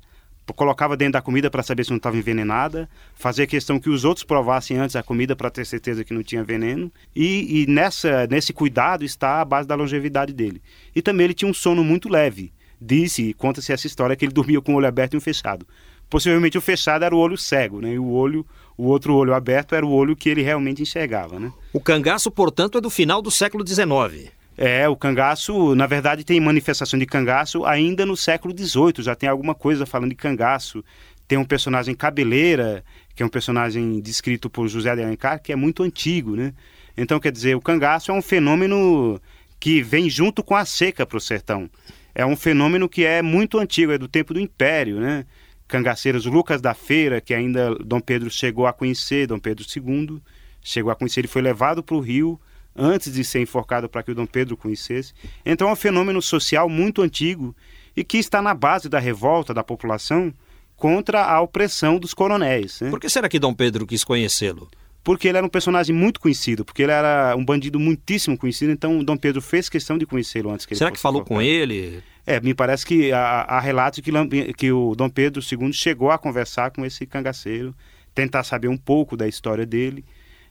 [0.52, 4.24] colocava dentro da comida para saber se não estava envenenada, fazia questão que os outros
[4.24, 8.52] provassem antes a comida para ter certeza que não tinha veneno, e, e, nessa, nesse
[8.52, 10.60] cuidado está a base da longevidade dele.
[10.94, 12.52] E também ele tinha um sono muito leve.
[12.80, 15.66] Disse, conta-se essa história, que ele dormia com o olho aberto e um fechado.
[16.10, 17.94] Possivelmente o fechado era o olho cego, né?
[17.94, 21.50] E o olho, o outro olho aberto era o olho que ele realmente enxergava, né?
[21.72, 24.30] O cangaço, portanto, é do final do século XIX.
[24.56, 29.28] É, o cangaço, na verdade, tem manifestação de cangaço ainda no século XVIII, já tem
[29.28, 30.84] alguma coisa falando de cangaço.
[31.26, 35.56] Tem um personagem Cabeleira, que é um personagem descrito por José de Alencar, que é
[35.56, 36.52] muito antigo, né?
[36.96, 39.20] Então, quer dizer, o cangaço é um fenômeno
[39.58, 41.68] que vem junto com a seca para o sertão.
[42.14, 45.24] É um fenômeno que é muito antigo, é do tempo do Império, né?
[45.66, 50.20] Cangaceiros Lucas da Feira, que ainda Dom Pedro chegou a conhecer, Dom Pedro II
[50.62, 52.40] chegou a conhecer, ele foi levado para o Rio
[52.76, 55.12] antes de ser enforcado para que o Dom Pedro conhecesse.
[55.44, 57.54] Então é um fenômeno social muito antigo
[57.96, 60.32] e que está na base da revolta da população
[60.76, 62.80] contra a opressão dos coronéis.
[62.80, 62.90] Né?
[62.90, 64.68] Por que será que Dom Pedro quis conhecê-lo?
[65.04, 69.04] Porque ele era um personagem muito conhecido, porque ele era um bandido muitíssimo conhecido, então
[69.04, 72.02] Dom Pedro fez questão de conhecê-lo antes que ele Será que falou com ele?
[72.26, 76.16] É, me parece que há, há relatos que, que o Dom Pedro II chegou a
[76.16, 77.74] conversar com esse cangaceiro,
[78.14, 80.02] tentar saber um pouco da história dele.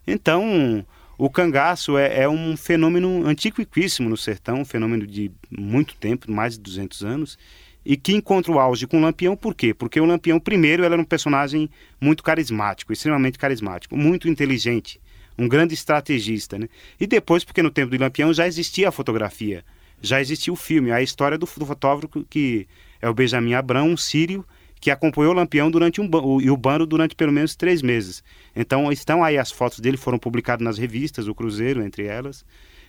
[0.06, 0.86] Então,
[1.18, 6.54] o cangaço é, é, um fenômeno antiquíssimo no sertão, um fenômeno de muito tempo, mais
[6.54, 7.38] de 200 anos,
[7.86, 9.74] e que encontra o auge com o Lampião, por quê?
[9.74, 15.00] Porque o Lampião, primeiro, era um personagem muito carismático, extremamente carismático, muito inteligente,
[15.38, 16.70] um grande estrategista, né?
[17.00, 19.66] E depois, porque no tempo do Lampião já existia a fotografia,
[20.02, 22.68] já existia o filme, a história do, do fotógrafo que
[23.02, 24.46] é o Benjamin Abrão, um sírio,
[24.84, 28.22] que acompanhou o Lampião durante um o, e o bando durante pelo menos três meses.
[28.54, 32.46] Então estão aí as fotos dele, foram publicadas nas revistas, o Cruzeiro entre elas.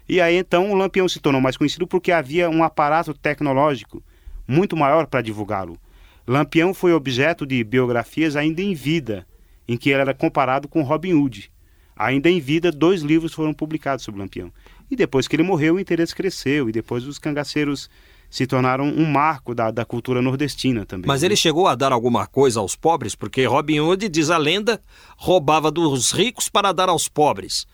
[0.09, 4.03] E aí então o Lampião se tornou mais conhecido porque havia um aparato tecnológico
[4.45, 5.79] muito maior para divulgá-lo.
[6.27, 9.25] Lampião foi objeto de biografias ainda em vida,
[9.69, 11.49] em que ele era comparado com Robin Hood.
[11.95, 14.53] Ainda em vida, dois livros foram publicados sobre Lampião.
[14.91, 17.89] E depois que ele morreu, o interesse cresceu, e depois os cangaceiros
[18.35, 21.07] se tornaram um marco da, da cultura nordestina também.
[21.07, 23.15] Mas ele chegou a dar alguma coisa aos pobres?
[23.15, 24.83] Porque Robin Hood, diz a lenda,
[25.17, 27.65] roubava dos ricos para dar aos pobres.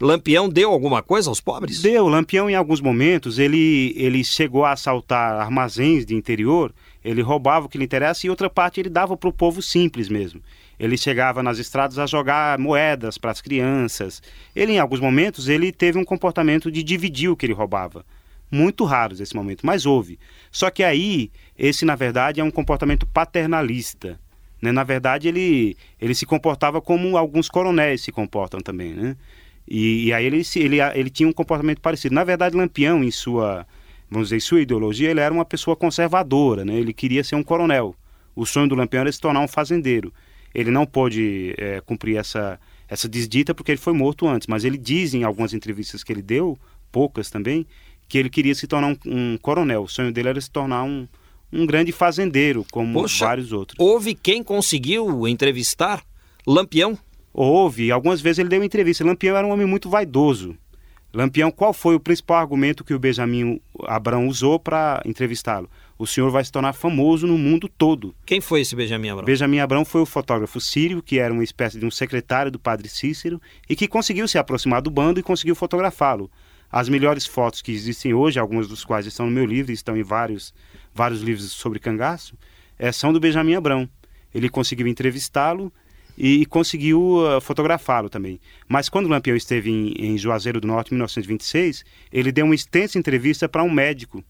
[0.00, 1.80] Lampião deu alguma coisa aos pobres?
[1.80, 2.08] Deu.
[2.08, 7.68] Lampião, em alguns momentos, ele, ele chegou a assaltar armazéns de interior, ele roubava o
[7.68, 10.40] que lhe interessa e outra parte ele dava para o povo simples mesmo.
[10.76, 14.20] Ele chegava nas estradas a jogar moedas para as crianças.
[14.56, 18.04] Ele, em alguns momentos, ele teve um comportamento de dividir o que ele roubava
[18.50, 20.18] muito raros esse momento, mas houve.
[20.50, 24.18] Só que aí, esse na verdade é um comportamento paternalista.
[24.60, 24.72] Né?
[24.72, 28.92] Na verdade, ele, ele se comportava como alguns coronéis se comportam também.
[28.92, 29.16] Né?
[29.66, 32.14] E, e aí ele, ele, ele tinha um comportamento parecido.
[32.14, 33.66] Na verdade, Lampião, em sua,
[34.10, 36.64] vamos dizer, sua ideologia, ele era uma pessoa conservadora.
[36.64, 36.74] Né?
[36.74, 37.94] Ele queria ser um coronel.
[38.34, 40.12] O sonho do Lampião era se tornar um fazendeiro.
[40.54, 42.58] Ele não pôde é, cumprir essa,
[42.88, 46.22] essa desdita porque ele foi morto antes, mas ele diz em algumas entrevistas que ele
[46.22, 46.58] deu,
[46.90, 47.64] poucas também,
[48.10, 49.84] que ele queria se tornar um, um coronel.
[49.84, 51.06] O sonho dele era se tornar um,
[51.52, 53.78] um grande fazendeiro, como Poxa, vários outros.
[53.78, 56.02] Houve quem conseguiu entrevistar
[56.44, 56.98] Lampião?
[57.32, 57.92] Houve.
[57.92, 59.04] Algumas vezes ele deu entrevista.
[59.04, 60.56] Lampião era um homem muito vaidoso.
[61.14, 65.70] Lampião, qual foi o principal argumento que o Benjamin Abrão usou para entrevistá-lo?
[65.96, 68.14] O senhor vai se tornar famoso no mundo todo.
[68.26, 69.24] Quem foi esse Benjamin Abrão?
[69.24, 72.88] Benjamin Abrão foi o fotógrafo sírio, que era uma espécie de um secretário do padre
[72.88, 76.28] Cícero, e que conseguiu se aproximar do bando e conseguiu fotografá-lo.
[76.70, 80.02] As melhores fotos que existem hoje, algumas dos quais estão no meu livro, estão em
[80.02, 80.54] vários,
[80.94, 82.36] vários livros sobre cangaço,
[82.78, 83.88] é, são do Benjamin Abrão.
[84.32, 85.72] Ele conseguiu entrevistá-lo
[86.16, 88.40] e conseguiu uh, fotografá-lo também.
[88.68, 92.54] Mas quando o Lampião esteve em, em Juazeiro do Norte, em 1926, ele deu uma
[92.54, 94.22] extensa entrevista para um médico,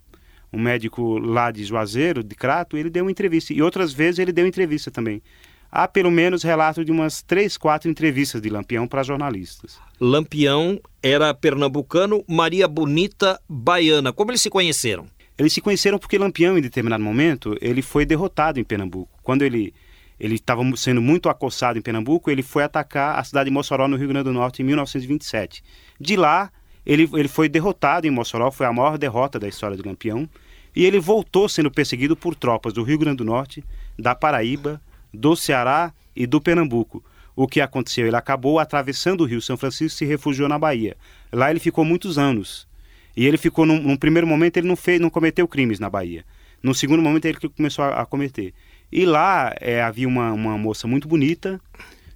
[0.53, 3.53] um médico lá de Juazeiro, de Crato, ele deu uma entrevista.
[3.53, 5.23] E outras vezes ele deu entrevista também
[5.71, 9.79] há pelo menos relato de umas três, quatro entrevistas de Lampião para jornalistas.
[10.01, 14.13] Lampião era pernambucano, Maria Bonita baiana.
[14.13, 15.07] Como eles se conheceram?
[15.39, 19.19] Eles se conheceram porque Lampião, em determinado momento, ele foi derrotado em Pernambuco.
[19.23, 19.73] Quando ele
[20.21, 23.97] ele estava sendo muito acossado em Pernambuco, ele foi atacar a cidade de Mossoró, no
[23.97, 25.65] Rio Grande do Norte, em 1927.
[25.99, 26.53] De lá,
[26.85, 30.29] ele, ele foi derrotado em Mossoró, foi a maior derrota da história de Lampião,
[30.77, 33.65] e ele voltou sendo perseguido por tropas do Rio Grande do Norte,
[33.99, 34.79] da Paraíba,
[35.13, 37.05] do Ceará e do Pernambuco.
[37.35, 38.07] O que aconteceu?
[38.07, 40.97] Ele acabou atravessando o Rio São Francisco e se refugiou na Bahia.
[41.33, 42.69] Lá ele ficou muitos anos.
[43.17, 46.25] E ele ficou, num, num primeiro momento, ele não, fez, não cometeu crimes na Bahia.
[46.63, 48.53] No segundo momento, ele começou a, a cometer.
[48.93, 51.61] E lá é, havia uma, uma moça muito bonita,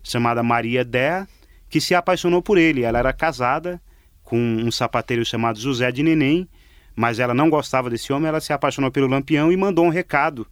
[0.02, 1.26] chamada Maria Dea,
[1.70, 2.82] que se apaixonou por ele.
[2.82, 3.80] Ela era casada
[4.22, 6.48] com um sapateiro chamado José de Neném,
[6.94, 10.46] mas ela não gostava desse homem, ela se apaixonou pelo Lampião e mandou um recado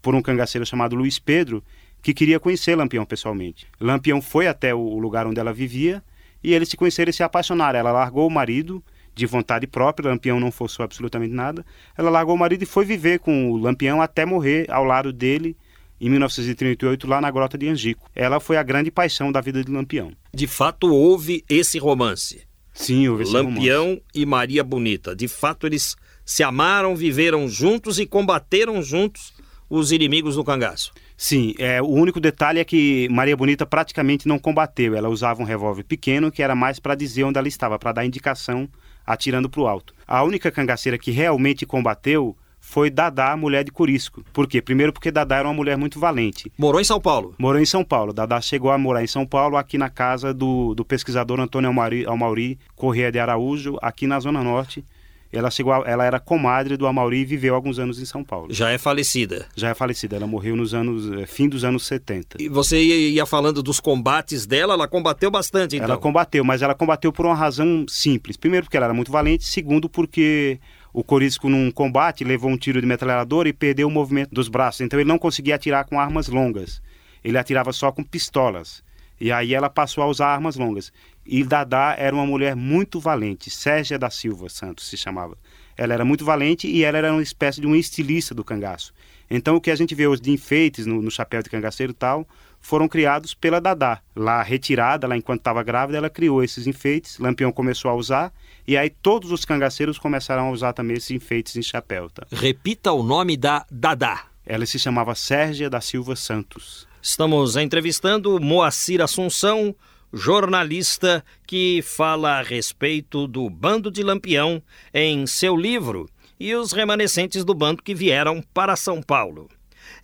[0.00, 1.62] por um cangaceiro chamado Luiz Pedro,
[2.08, 3.66] que queria conhecer Lampião pessoalmente.
[3.78, 6.02] Lampião foi até o lugar onde ela vivia
[6.42, 7.78] e eles se conheceram e se apaixonaram.
[7.78, 8.82] Ela largou o marido
[9.14, 11.66] de vontade própria, Lampião não forçou absolutamente nada.
[11.98, 15.54] Ela largou o marido e foi viver com o Lampião até morrer ao lado dele
[16.00, 18.08] em 1938 lá na Grota de Angico.
[18.14, 20.10] Ela foi a grande paixão da vida de Lampião.
[20.32, 22.40] De fato houve esse romance.
[22.72, 24.02] Sim, houve esse Lampião romance.
[24.14, 25.14] e Maria Bonita.
[25.14, 25.94] De fato eles
[26.24, 29.34] se amaram, viveram juntos e combateram juntos
[29.68, 30.90] os inimigos do cangaço.
[31.20, 34.94] Sim, é, o único detalhe é que Maria Bonita praticamente não combateu.
[34.94, 38.06] Ela usava um revólver pequeno que era mais para dizer onde ela estava, para dar
[38.06, 38.68] indicação
[39.04, 39.92] atirando para o alto.
[40.06, 44.22] A única cangaceira que realmente combateu foi Dadá, mulher de Curisco.
[44.32, 44.62] Por quê?
[44.62, 46.52] Primeiro porque Dadá era uma mulher muito valente.
[46.56, 47.34] Morou em São Paulo?
[47.36, 48.12] Morou em São Paulo.
[48.12, 52.06] Dadá chegou a morar em São Paulo, aqui na casa do, do pesquisador Antônio Almauri,
[52.06, 54.84] Almauri Corrêa de Araújo, aqui na Zona Norte.
[55.32, 58.48] Ela chegou, a, ela era comadre do Amauri e viveu alguns anos em São Paulo.
[58.50, 59.46] Já é falecida.
[59.54, 60.16] Já é falecida.
[60.16, 62.40] Ela morreu nos anos eh, fim dos anos 70.
[62.40, 65.88] E você ia falando dos combates dela, ela combateu bastante, então.
[65.88, 68.36] Ela combateu, mas ela combateu por uma razão simples.
[68.36, 70.58] Primeiro porque ela era muito valente, segundo porque
[70.92, 74.80] o Corisco num combate levou um tiro de metralhadora e perdeu o movimento dos braços,
[74.80, 76.80] então ele não conseguia atirar com armas longas.
[77.22, 78.82] Ele atirava só com pistolas.
[79.20, 80.92] E aí ela passou a usar armas longas.
[81.30, 85.36] E Dadá era uma mulher muito valente, Sérgia da Silva Santos se chamava.
[85.76, 88.94] Ela era muito valente e ela era uma espécie de um estilista do cangaço.
[89.30, 91.94] Então o que a gente vê hoje de enfeites no, no chapéu de cangaceiro e
[91.94, 92.26] tal,
[92.62, 94.00] foram criados pela Dadá.
[94.16, 98.32] Lá retirada, lá enquanto estava grávida, ela criou esses enfeites, Lampião começou a usar,
[98.66, 102.08] e aí todos os cangaceiros começaram a usar também esses enfeites em chapéu.
[102.08, 102.26] Tá?
[102.32, 104.24] Repita o nome da Dadá.
[104.46, 106.88] Ela se chamava Sérgia da Silva Santos.
[107.02, 109.74] Estamos entrevistando Moacir Assunção,
[110.12, 116.08] jornalista que fala a respeito do bando de Lampião em seu livro
[116.40, 119.48] e os remanescentes do bando que vieram para São Paulo.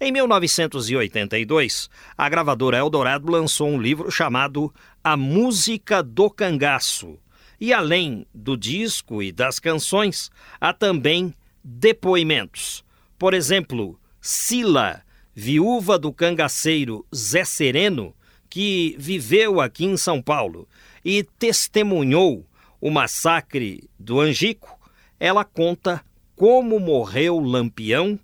[0.00, 7.18] Em 1982, a gravadora Eldorado lançou um livro chamado A Música do Cangaço.
[7.60, 12.84] E além do disco e das canções, há também depoimentos.
[13.18, 15.02] Por exemplo, Sila,
[15.34, 18.14] viúva do cangaceiro Zé Sereno,
[18.54, 20.68] que viveu aqui em São Paulo
[21.04, 22.46] e testemunhou
[22.80, 24.78] o massacre do Angico,
[25.18, 26.04] ela conta
[26.36, 28.16] como morreu Lampião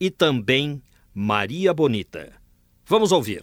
[0.00, 0.80] e também
[1.12, 2.32] Maria Bonita.
[2.86, 3.42] Vamos ouvir.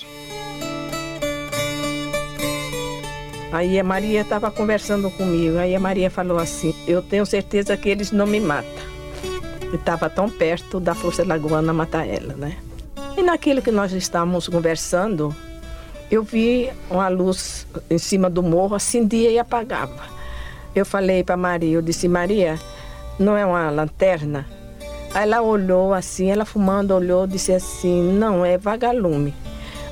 [3.52, 5.60] Aí a Maria estava conversando comigo.
[5.60, 8.84] Aí a Maria falou assim: Eu tenho certeza que eles não me matam.
[9.72, 12.58] E estava tão perto da Força Lagoana matar ela, né?
[13.16, 15.36] E naquilo que nós estávamos conversando,
[16.12, 20.04] eu vi uma luz em cima do morro, acendia e apagava.
[20.76, 22.60] Eu falei para Maria: Eu disse, Maria,
[23.18, 24.46] não é uma lanterna?
[25.14, 29.34] Aí ela olhou assim, ela fumando, olhou, disse assim: não, é vagalume.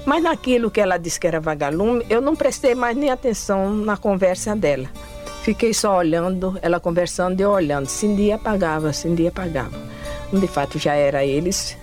[0.05, 3.95] Mas naquilo que ela disse que era vagalume, eu não prestei mais nem atenção na
[3.95, 4.89] conversa dela.
[5.43, 7.87] Fiquei só olhando, ela conversando e eu olhando.
[7.87, 9.77] Cindia apagava, cindia apagava.
[10.33, 11.77] De fato já era eles,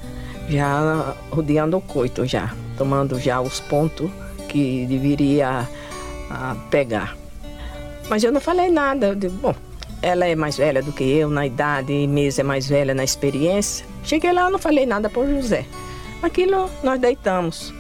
[0.49, 4.11] já rodeando o coito, já, tomando já os pontos
[4.57, 5.69] que deveria
[6.31, 7.15] ah, pegar.
[8.09, 9.09] Mas eu não falei nada.
[9.09, 9.55] Eu digo, bom,
[10.01, 13.85] ela é mais velha do que eu na idade, Mesa é mais velha na experiência.
[14.03, 15.67] Cheguei lá, não falei nada por José.
[16.23, 17.75] Aquilo nós deitamos.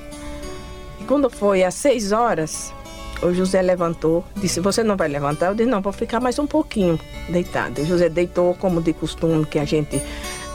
[1.00, 2.74] E quando foi às seis horas,
[3.22, 5.46] o José levantou, disse: Você não vai levantar?
[5.46, 7.80] Eu disse: Não, vou ficar mais um pouquinho deitado.
[7.80, 10.02] O José deitou, como de costume, que a gente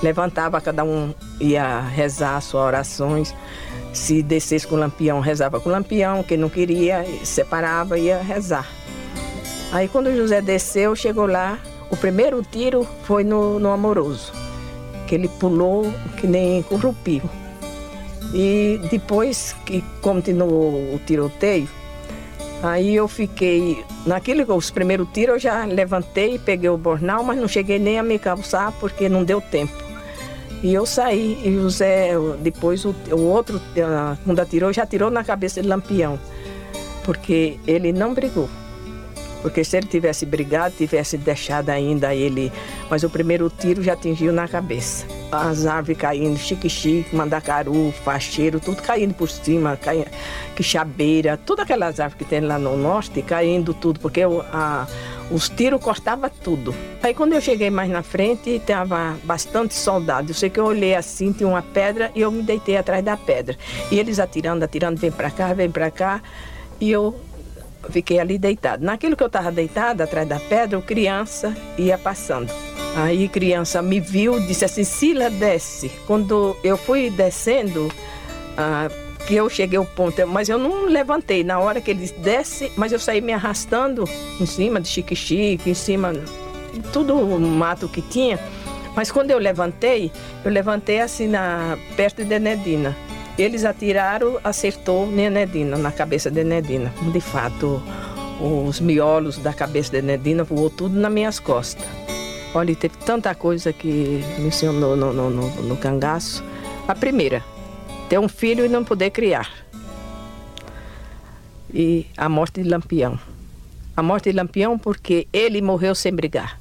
[0.03, 3.33] levantava, cada um ia rezar suas orações.
[3.93, 6.23] Se descesse com o lampião, rezava com o lampião.
[6.23, 8.67] Quem não queria, separava e ia rezar.
[9.71, 14.31] Aí quando o José desceu, chegou lá, o primeiro tiro foi no, no amoroso,
[15.07, 17.29] que ele pulou que nem corrupio.
[18.33, 21.67] E depois que continuou o tiroteio,
[22.63, 23.83] aí eu fiquei.
[24.05, 28.03] Naquele, os primeiros tiros eu já levantei, peguei o bornal, mas não cheguei nem a
[28.03, 29.90] me calçar porque não deu tempo.
[30.63, 33.59] E eu saí, e o José, depois o, o outro,
[34.23, 36.19] quando atirou, já atirou na cabeça de Lampião,
[37.03, 38.47] porque ele não brigou.
[39.41, 42.51] Porque se ele tivesse brigado, tivesse deixado ainda ele.
[42.89, 45.05] Mas o primeiro tiro já atingiu na cabeça.
[45.31, 50.05] As árvores caindo, chique-chique, mandacaru, facheiro, tudo caindo por cima, cai...
[50.55, 54.87] quixabeira, todas aquelas árvores que tem lá no norte, caindo tudo, porque a,
[55.31, 56.75] os tiros cortavam tudo.
[57.01, 60.31] Aí quando eu cheguei mais na frente, tava bastante soldado.
[60.31, 63.17] Eu sei que eu olhei assim, tinha uma pedra e eu me deitei atrás da
[63.17, 63.57] pedra.
[63.89, 66.21] E eles atirando, atirando, vem para cá, vem para cá.
[66.79, 67.15] E eu
[67.89, 68.83] fiquei ali deitado.
[68.83, 72.51] Naquilo que eu estava deitada, atrás da pedra, o criança ia passando.
[72.95, 75.89] Aí criança me viu, disse assim, Sila, desce.
[76.05, 77.89] Quando eu fui descendo,
[78.57, 78.89] ah,
[79.25, 81.43] que eu cheguei ao ponto, mas eu não levantei.
[81.43, 84.03] Na hora que ele desce, mas eu saí me arrastando
[84.39, 88.39] em cima de chique-chique, em cima de tudo o mato que tinha.
[88.95, 90.11] Mas quando eu levantei,
[90.43, 92.95] eu levantei assim na, perto de Nedina.
[93.37, 96.93] Eles atiraram, acertou Nenedina, na cabeça de Nenedina.
[97.11, 97.81] De fato,
[98.39, 101.85] os miolos da cabeça de Nenedina voou tudo nas minhas costas.
[102.53, 106.43] Olha, teve tanta coisa que me ensinou no, no, no, no cangaço.
[106.87, 107.41] A primeira,
[108.09, 109.49] ter um filho e não poder criar.
[111.73, 113.17] E a morte de Lampião.
[113.95, 116.59] A morte de Lampião porque ele morreu sem brigar.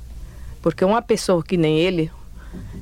[0.63, 2.11] Porque uma pessoa que nem ele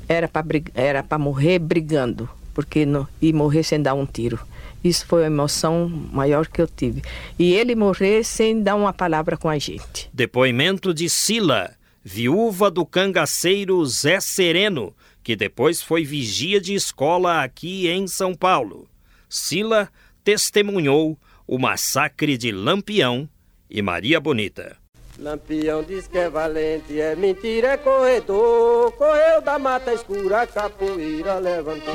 [0.07, 2.29] era para morrer brigando
[2.59, 4.37] porque não, e morrer sem dar um tiro.
[4.83, 7.05] Isso foi a emoção maior que eu tive.
[7.39, 10.11] E ele morrer sem dar uma palavra com a gente.
[10.13, 11.71] Depoimento de Sila,
[12.03, 14.93] viúva do cangaceiro Zé Sereno,
[15.23, 18.89] que depois foi vigia de escola aqui em São Paulo.
[19.29, 19.89] Sila
[20.25, 23.29] testemunhou o massacre de Lampião
[23.71, 24.77] e Maria Bonita.
[25.19, 28.93] Lampião diz que é valente, é mentira, é corredor.
[28.93, 31.93] Correu da mata escura, capoeira levantou.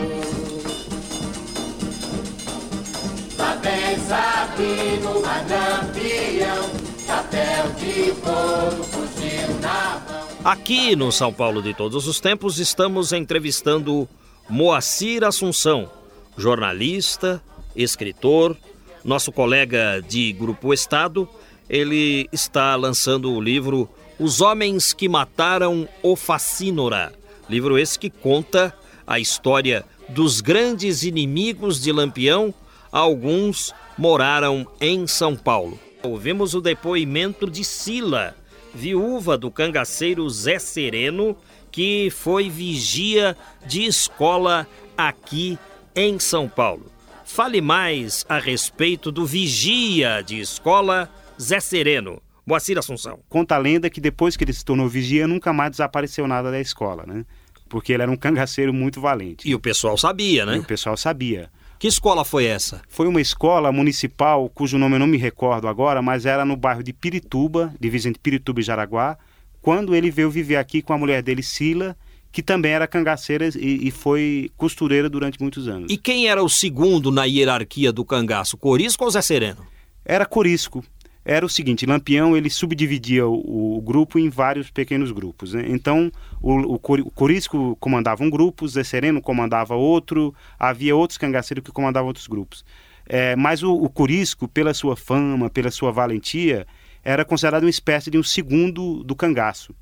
[3.38, 6.70] Lá vem Sabino, Lampião,
[7.06, 10.28] chapéu de couro, fuzil na mão.
[10.44, 14.06] Aqui no São Paulo de Todos os Tempos estamos entrevistando
[14.50, 15.90] Moacir Assunção,
[16.38, 17.42] jornalista,
[17.74, 18.58] escritor,
[19.02, 21.30] nosso colega de Grupo Estado
[21.74, 27.12] ele está lançando o livro Os Homens que Mataram o Facínora.
[27.50, 32.54] Livro esse que conta a história dos grandes inimigos de Lampião.
[32.92, 35.80] Alguns moraram em São Paulo.
[36.04, 38.38] Ouvimos o depoimento de Sila,
[38.72, 41.36] viúva do cangaceiro Zé Sereno,
[41.72, 45.58] que foi vigia de escola aqui
[45.96, 46.86] em São Paulo.
[47.26, 51.10] Fale mais a respeito do vigia de escola
[51.44, 52.22] Zé Sereno.
[52.46, 53.20] Moacir Assunção.
[53.30, 56.60] Conta a lenda que depois que ele se tornou vigia, nunca mais desapareceu nada da
[56.60, 57.26] escola, né?
[57.70, 59.48] Porque ele era um cangaceiro muito valente.
[59.48, 60.58] E o pessoal sabia, né?
[60.58, 61.50] E o pessoal sabia.
[61.80, 62.82] Que escola foi essa?
[62.88, 66.84] Foi uma escola municipal, cujo nome eu não me recordo agora, mas era no bairro
[66.84, 69.18] de Pirituba, divisa entre Pirituba e Jaraguá,
[69.62, 71.96] quando ele veio viver aqui com a mulher dele, Sila,
[72.32, 75.92] que também era cangaceira e, e, foi costureira durante muitos anos.
[75.92, 79.66] E quem era o segundo na hierarquia do cangaço, Corisco ou Zé Sereno?
[80.06, 80.84] Era Corisco
[81.26, 85.54] era o seguinte, Lampião ele subdividia o, o grupo em vários pequenos grupos.
[85.54, 85.66] Né?
[85.70, 86.12] Então,
[86.42, 91.64] o, o, o Corisco comandava um grupo, o Zé Sereno comandava outro, havia outros cangaceiros
[91.64, 92.66] que comandavam outros grupos.
[93.06, 96.68] É, mas o, o Corisco, pela sua fama, pela sua valentia,
[97.04, 99.74] era considerado uma espécie de um segundo do cangaço.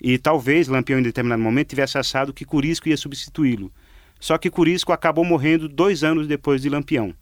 [0.00, 3.70] E talvez Lampião, em determinado momento, tivesse achado que Curisco ia substituí-lo.
[4.18, 7.14] Só que Curisco acabou morrendo dois anos depois de Lampião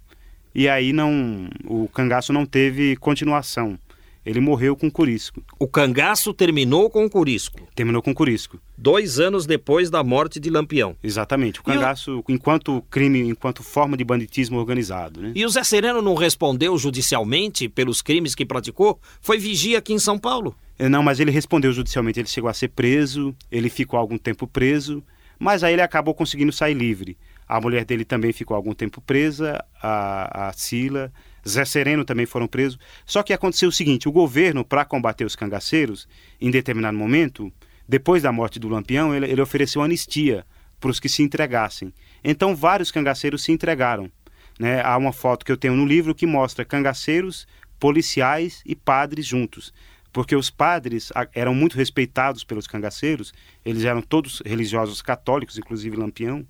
[0.55, 3.79] e aí não o cangaço não teve continuação.
[4.25, 5.43] Ele morreu com Curisco.
[5.59, 7.61] O cangaço terminou com Curisco?
[7.75, 8.59] Terminou com Curisco.
[8.77, 10.97] Dois anos depois da morte de Lampião.
[11.03, 11.61] Exatamente.
[11.61, 12.33] O cangaço, o...
[12.33, 15.21] enquanto crime, enquanto forma de banditismo organizado.
[15.21, 15.33] Né?
[15.35, 18.99] E o Zé Sereno não respondeu judicialmente pelos crimes que praticou?
[19.21, 20.57] Foi vigia aqui em São Paulo?
[20.79, 22.19] É, não, mas ele respondeu judicialmente.
[22.19, 25.05] Ele chegou a ser preso, ele ficou algum tempo preso,
[25.39, 27.17] mas aí ele acabou conseguindo sair livre.
[27.49, 31.13] A mulher dele também ficou algum tempo presa, a, a Sila,
[31.47, 32.79] Zé Sereno também foram presos.
[33.05, 36.09] Só que aconteceu o seguinte: o governo, para combater os cangaceiros,
[36.41, 37.53] em determinado momento,
[37.87, 40.47] depois da morte do Lampião, ele, ele ofereceu anistia
[40.81, 41.93] para os que se entregassem.
[42.23, 44.11] Então, vários cangaceiros se entregaram.
[44.59, 44.83] Né?
[44.83, 47.47] Há uma foto que eu tenho no livro que mostra cangaceiros,
[47.79, 49.73] policiais e padres juntos.
[50.13, 53.35] Porque os padres eram muito respeitados pelos cangaceiros,
[53.65, 56.47] eles eram todos religiosos católicos, inclusive Lampião,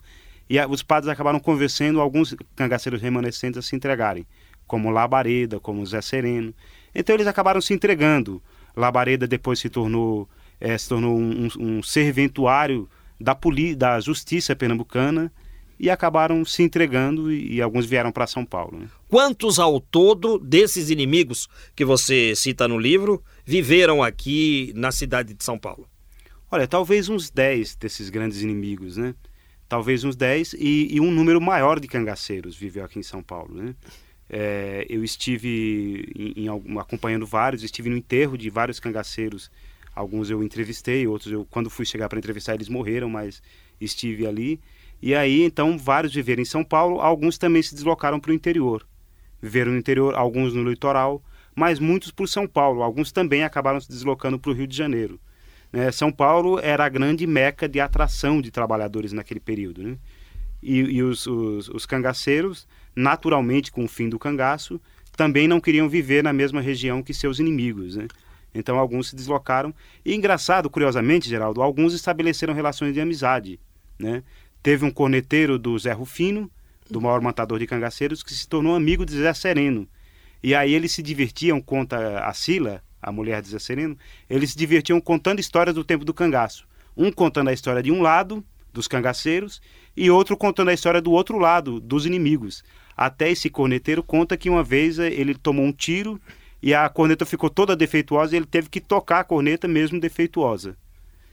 [0.48, 4.26] e os padres acabaram convencendo alguns cangaceiros remanescentes a se entregarem,
[4.66, 6.54] como Labareda, como Zé Sereno.
[6.94, 8.42] Então eles acabaram se entregando.
[8.76, 10.28] Labareda depois se tornou,
[10.60, 12.88] é, se tornou um, um serventuário
[13.20, 15.32] da, poli da justiça pernambucana
[15.78, 18.78] e acabaram se entregando e, e alguns vieram para São Paulo.
[18.78, 18.88] Né?
[19.08, 25.42] Quantos ao todo desses inimigos que você cita no livro viveram aqui na cidade de
[25.42, 25.88] São Paulo?
[26.50, 29.14] Olha, talvez uns 10 desses grandes inimigos, né?
[29.74, 33.52] Talvez uns 10, e, e, um número maior de cangaceiros viveu aqui em São Paulo.
[33.52, 33.74] Né?
[34.30, 39.50] É, eu estive em, em, acompanhando vários, estive no enterro de vários cangaceiros.
[39.92, 43.42] Alguns eu entrevistei, outros eu, quando fui chegar para entrevistar, eles morreram, mas
[43.80, 44.60] estive ali.
[45.02, 48.86] E aí, então, vários viveram em São Paulo, alguns também se deslocaram para o interior.
[49.42, 51.20] Viveram no interior, alguns no litoral,
[51.52, 52.80] mas muitos por São Paulo.
[52.80, 55.18] Alguns também acabaram se deslocando para o Rio de Janeiro.
[55.74, 55.90] Né?
[55.90, 59.82] São Paulo era a grande meca de atração de trabalhadores naquele período.
[59.82, 59.96] Né?
[60.62, 62.64] E, e os, os, os, cangaceiros,
[62.94, 64.80] naturalmente, com o fim do cangaço,
[65.16, 67.96] também não queriam viver na mesma região que seus inimigos.
[67.96, 68.06] Né?
[68.54, 69.74] Então, alguns se deslocaram.
[70.04, 73.58] E, engraçado, curiosamente, Geraldo, alguns estabeleceram relações de amizade.
[73.98, 74.22] Né?
[74.62, 76.48] Teve um corneteiro do Zé Rufino,
[76.88, 79.88] do maior matador de cangaceiros, que se tornou amigo de Zé Sereno.
[80.40, 83.96] E aí eles se divertiam, conta a Sila, a mulher de Zé Sereno,
[84.28, 86.66] eles se divertiam contando histórias do tempo do cangaço.
[86.96, 88.42] Um contando a história de um lado,
[88.72, 89.60] dos cangaceiros,
[89.96, 92.64] e outro contando a história do outro lado, dos inimigos.
[92.96, 96.20] Até esse corneteiro conta que uma vez eh, ele tomou um tiro
[96.62, 100.76] e a corneta ficou toda defeituosa e ele teve que tocar a corneta mesmo defeituosa.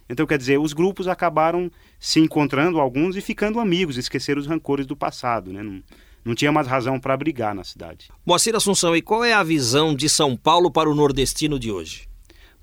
[0.10, 4.86] Então, quer dizer, os grupos acabaram se encontrando, alguns, e ficando amigos, esqueceram os rancores
[4.86, 5.54] do passado.
[5.54, 5.64] Né?
[5.64, 5.82] Não,
[6.24, 8.10] não tinha mais razão para brigar na cidade.
[8.26, 12.08] Moacir Assunção, e qual é a visão de São Paulo para o nordestino de hoje?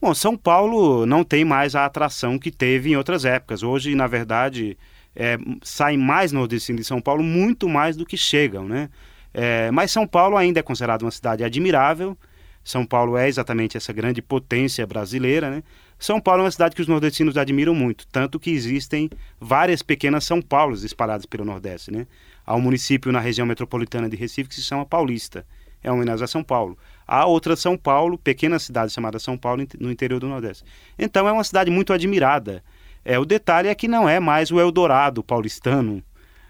[0.00, 3.64] Bom, São Paulo não tem mais a atração que teve em outras épocas.
[3.64, 4.78] Hoje, na verdade,
[5.14, 8.88] é, saem mais nordestinos de São Paulo, muito mais do que chegam, né?
[9.34, 12.16] É, mas São Paulo ainda é considerado uma cidade admirável.
[12.62, 15.62] São Paulo é exatamente essa grande potência brasileira, né?
[15.98, 20.24] São Paulo é uma cidade que os nordestinos admiram muito, tanto que existem várias pequenas
[20.24, 22.06] São Paulos espalhadas pelo Nordeste, né?
[22.48, 25.44] Há um município na região metropolitana de Recife que se chama Paulista,
[25.82, 26.78] é uma homenagem a São Paulo.
[27.06, 30.64] Há outra São Paulo, pequena cidade chamada São Paulo, no interior do Nordeste.
[30.98, 32.64] Então é uma cidade muito admirada.
[33.04, 36.02] É, o detalhe é que não é mais o Eldorado paulistano,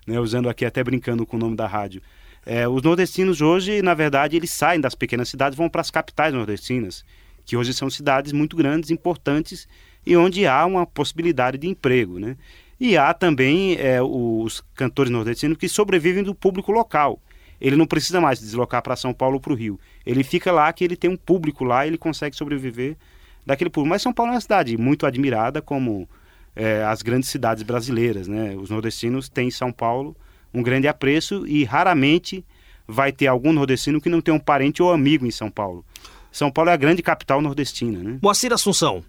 [0.07, 2.01] né, usando aqui até brincando com o nome da rádio.
[2.47, 6.33] É, os nordestinos hoje, na verdade, eles saem das pequenas cidades vão para as capitais
[6.33, 7.05] nordestinas,
[7.45, 9.67] que hoje são cidades muito grandes, importantes
[10.07, 12.21] e onde há uma possibilidade de emprego.
[12.21, 12.37] Né?
[12.81, 17.21] E há também é, os cantores nordestinos que sobrevivem do público local.
[17.61, 19.81] Ele não precisa mais deslocar para São Paulo ou para o Rio.
[20.07, 22.97] Ele fica lá que ele tem um público lá ele consegue sobreviver
[23.45, 23.91] daquele público.
[23.91, 26.09] Mas São Paulo é uma cidade muito admirada como
[26.55, 28.29] é, as grandes cidades brasileiras.
[28.29, 28.55] Né?
[28.57, 30.17] Os nordestinos têm em São Paulo
[30.55, 32.45] um grande apreço e raramente
[32.87, 35.85] vai ter algum nordestino que não tem um parente ou amigo em São Paulo.
[36.31, 38.03] São Paulo é a grande capital nordestina.
[38.03, 38.19] Né?
[38.23, 39.05] Moacir Assunção,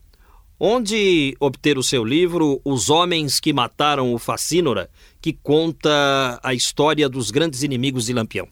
[0.59, 4.89] onde obter o seu livro Os Homens que Mataram o Facínora,
[5.21, 8.47] que conta a história dos grandes inimigos de Lampião?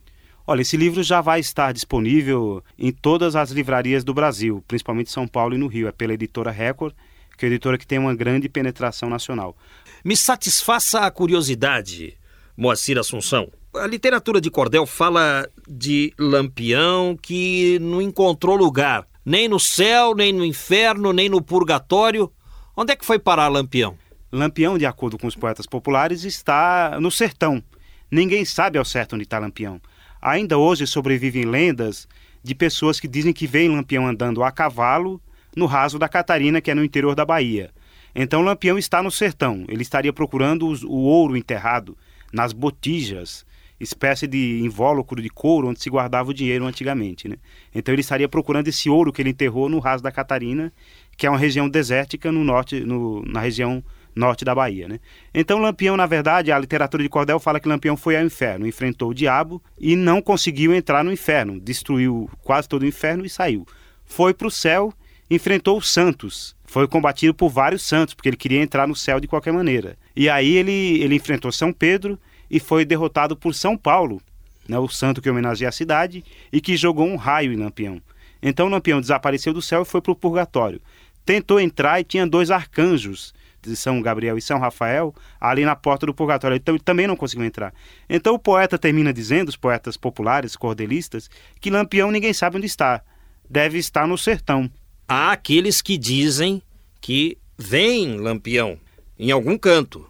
[0.46, 5.28] Olha, esse livro já vai estar disponível em todas as livrarias do Brasil, principalmente São
[5.28, 5.88] Paulo e no Rio.
[5.88, 6.94] É pela editora Record
[7.38, 9.56] que é uma editora que tem uma grande penetração nacional.
[10.04, 12.18] Me satisfaça a curiosidade,
[12.58, 13.50] Moacir Assunção.
[13.76, 20.32] A literatura de Cordel fala de Lampião que não encontrou lugar, nem no céu, nem
[20.32, 22.32] no inferno, nem no purgatório.
[22.78, 23.98] Onde é que foi parar Lampião?
[24.32, 27.62] Lampião, de acordo com os poetas populares, está no sertão.
[28.10, 29.82] Ninguém sabe ao certo onde está Lampião.
[30.22, 32.08] Ainda hoje sobrevivem lendas
[32.42, 35.22] de pessoas que dizem que veem Lampião andando a cavalo
[35.54, 37.70] no raso da Catarina, que é no interior da Bahia.
[38.16, 39.66] Então Lampião está no sertão.
[39.68, 41.98] Ele estaria procurando os, o ouro enterrado
[42.32, 43.46] nas botijas,
[43.80, 47.28] espécie de invólucro de couro onde se guardava o dinheiro antigamente.
[47.28, 47.36] Né?
[47.74, 50.72] Então ele estaria procurando esse ouro que ele enterrou no raso da Catarina,
[51.16, 53.84] que é uma região desértica no norte, no, na região
[54.16, 54.88] norte da Bahia.
[54.88, 55.00] Né?
[55.34, 59.12] Então Lampião, na verdade, a literatura de Cordel fala que Lampião foi ao inferno, enfrentou
[59.12, 63.66] o diabo e não conseguiu entrar no inferno, destruiu quase todo o inferno e saiu.
[64.06, 64.94] Foi para o céu
[65.30, 66.56] enfrentou os santos.
[66.66, 69.98] Foi combatido por vários santos, porque ele queria entrar no céu de qualquer maneira.
[70.16, 72.20] E aí ele, ele enfrentou São Pedro
[72.50, 74.22] e foi derrotado por São Paulo,
[74.68, 78.02] né, o santo que homenageia a cidade, e que jogou um raio em Lampião.
[78.42, 80.82] Então Lampião desapareceu do céu e foi para o purgatório.
[81.26, 86.06] Tentou entrar e tinha dois arcanjos, de São Gabriel e São Rafael, ali na porta
[86.06, 86.56] do purgatório.
[86.56, 87.74] Então ele também não conseguiu entrar.
[88.10, 91.30] Então o poeta termina dizendo, os poetas populares, cordelistas,
[91.60, 93.02] que Lampião ninguém sabe onde está.
[93.50, 94.70] Deve estar no sertão
[95.08, 96.62] há aqueles que dizem
[97.00, 98.78] que vem Lampião
[99.18, 100.08] em algum canto,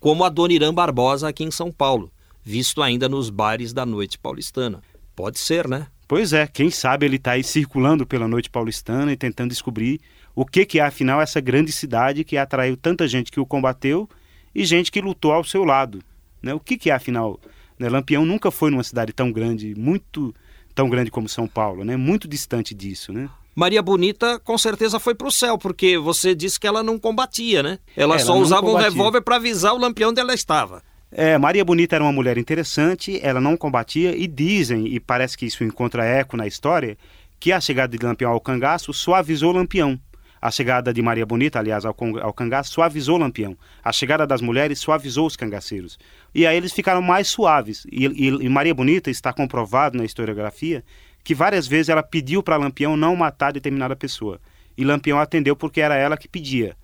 [0.00, 2.10] como a Dona Irã Barbosa aqui em São Paulo,
[2.44, 4.82] visto ainda nos bares da noite paulistana.
[5.14, 5.88] Pode ser, né?
[6.06, 10.00] Pois é, quem sabe ele está aí circulando pela noite paulistana e tentando descobrir
[10.34, 14.08] o que, que é, afinal, essa grande cidade que atraiu tanta gente que o combateu
[14.54, 16.02] e gente que lutou ao seu lado.
[16.40, 16.54] Né?
[16.54, 17.38] O que, que é, afinal?
[17.78, 17.88] Né?
[17.88, 20.34] Lampião nunca foi numa cidade tão grande, muito
[20.74, 21.96] tão grande como São Paulo, né?
[21.96, 23.12] muito distante disso.
[23.12, 23.28] Né?
[23.58, 27.60] Maria Bonita com certeza foi para o céu, porque você disse que ela não combatia,
[27.60, 27.80] né?
[27.96, 28.86] Ela, ela só usava combatia.
[28.86, 30.80] um revólver para avisar o lampião onde ela estava.
[31.10, 35.44] É, Maria Bonita era uma mulher interessante, ela não combatia e dizem, e parece que
[35.44, 36.96] isso encontra eco na história,
[37.40, 39.98] que a chegada de Lampião ao cangaço suavizou Lampião.
[40.40, 43.56] A chegada de Maria Bonita, aliás, ao, ao cangaço, suavizou Lampião.
[43.82, 45.98] A chegada das mulheres suavizou os cangaceiros.
[46.32, 47.84] E aí eles ficaram mais suaves.
[47.90, 50.84] E, e, e Maria Bonita está comprovado na historiografia
[51.28, 54.40] que várias vezes ela pediu para Lampião não matar determinada pessoa.
[54.78, 56.74] E Lampião atendeu porque era ela que pedia.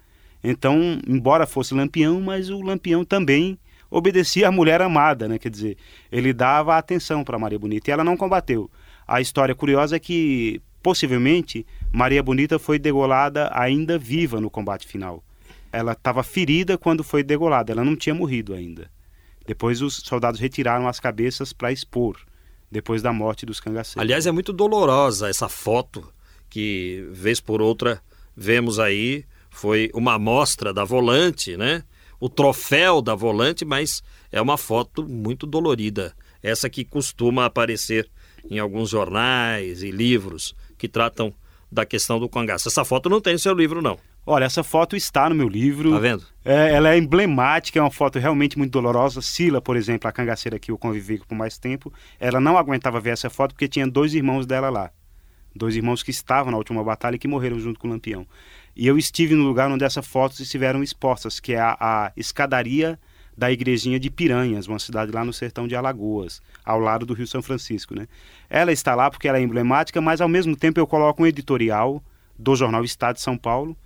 [0.45, 3.59] Então, embora fosse Lampião, mas o Lampião também
[3.91, 5.39] obedecia à mulher amada, né?
[5.39, 5.79] Quer dizer,
[6.13, 8.71] ele dava atenção para Maria Bonita e ela não combateu.
[9.09, 15.25] A história curiosa é que, possivelmente, Maria Bonita foi degolada ainda viva no combate final.
[15.73, 18.91] Ela estava ferida quando foi degolada, ela não tinha morrido ainda.
[19.47, 22.19] Depois os soldados retiraram as cabeças para expor
[22.75, 24.03] depois da morte dos cangaceiros.
[24.03, 26.05] Aliás, é muito dolorosa essa foto
[26.51, 28.03] que, vez por outra,
[28.37, 29.25] vemos aí.
[29.49, 31.85] Foi uma amostra da volante, né?
[32.19, 34.03] O troféu da volante, mas
[34.33, 36.17] é uma foto muito dolorida.
[36.43, 38.11] Essa que costuma aparecer
[38.51, 41.33] em alguns jornais e livros que tratam
[41.71, 42.67] da questão do cangaço.
[42.67, 44.01] Essa foto não tem no seu livro, não.
[44.27, 45.91] Olha, essa foto está no meu livro.
[45.93, 46.25] Tá vendo?
[46.45, 49.21] É, ela é emblemática, é uma foto realmente muito dolorosa.
[49.21, 53.11] Sila, por exemplo, a cangaceira que eu convivi por mais tempo, ela não aguentava ver
[53.11, 54.91] essa foto porque tinha dois irmãos dela lá.
[55.55, 58.27] Dois irmãos que estavam na última batalha e que morreram junto com o Lampião.
[58.75, 62.99] E eu estive no lugar onde essas fotos estiveram expostas, que é a, a escadaria
[63.37, 67.27] da igrejinha de Piranhas, uma cidade lá no sertão de Alagoas, ao lado do Rio
[67.27, 67.95] São Francisco.
[67.95, 68.09] Né?
[68.49, 72.03] Ela está lá porque ela é emblemática, mas ao mesmo tempo eu coloco um editorial
[72.39, 73.77] do jornal Estado de São Paulo,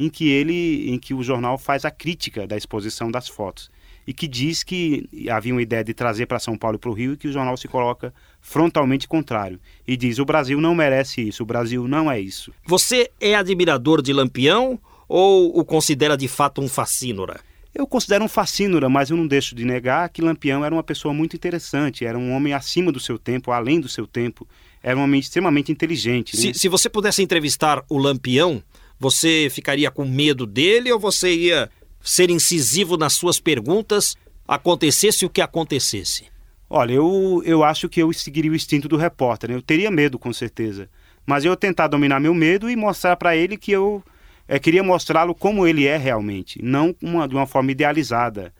[0.00, 3.70] em que ele, em que o jornal faz a crítica da exposição das fotos
[4.06, 6.94] e que diz que havia uma ideia de trazer para São Paulo e para o
[6.94, 11.20] Rio e que o jornal se coloca frontalmente contrário e diz o Brasil não merece
[11.20, 12.50] isso, o Brasil não é isso.
[12.64, 17.38] Você é admirador de Lampião ou o considera de fato um fascínora?
[17.74, 21.12] Eu considero um fascínora, mas eu não deixo de negar que Lampião era uma pessoa
[21.12, 24.48] muito interessante, era um homem acima do seu tempo, além do seu tempo,
[24.82, 26.36] era um homem extremamente inteligente.
[26.36, 26.54] Se, né?
[26.54, 28.62] se você pudesse entrevistar o Lampião,
[29.00, 31.70] você ficaria com medo dele ou você ia
[32.02, 34.14] ser incisivo nas suas perguntas,
[34.46, 36.26] acontecesse o que acontecesse?
[36.68, 39.56] Olha, eu, eu acho que eu seguiria o instinto do repórter, né?
[39.56, 40.88] eu teria medo com certeza,
[41.26, 44.04] mas eu tentar dominar meu medo e mostrar para ele que eu
[44.46, 48.52] é, queria mostrá-lo como ele é realmente, não uma, de uma forma idealizada.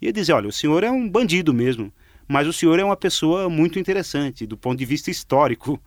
[0.00, 1.92] Ia dizer, olha, o senhor é um bandido mesmo,
[2.28, 5.80] mas o senhor é uma pessoa muito interessante do ponto de vista histórico,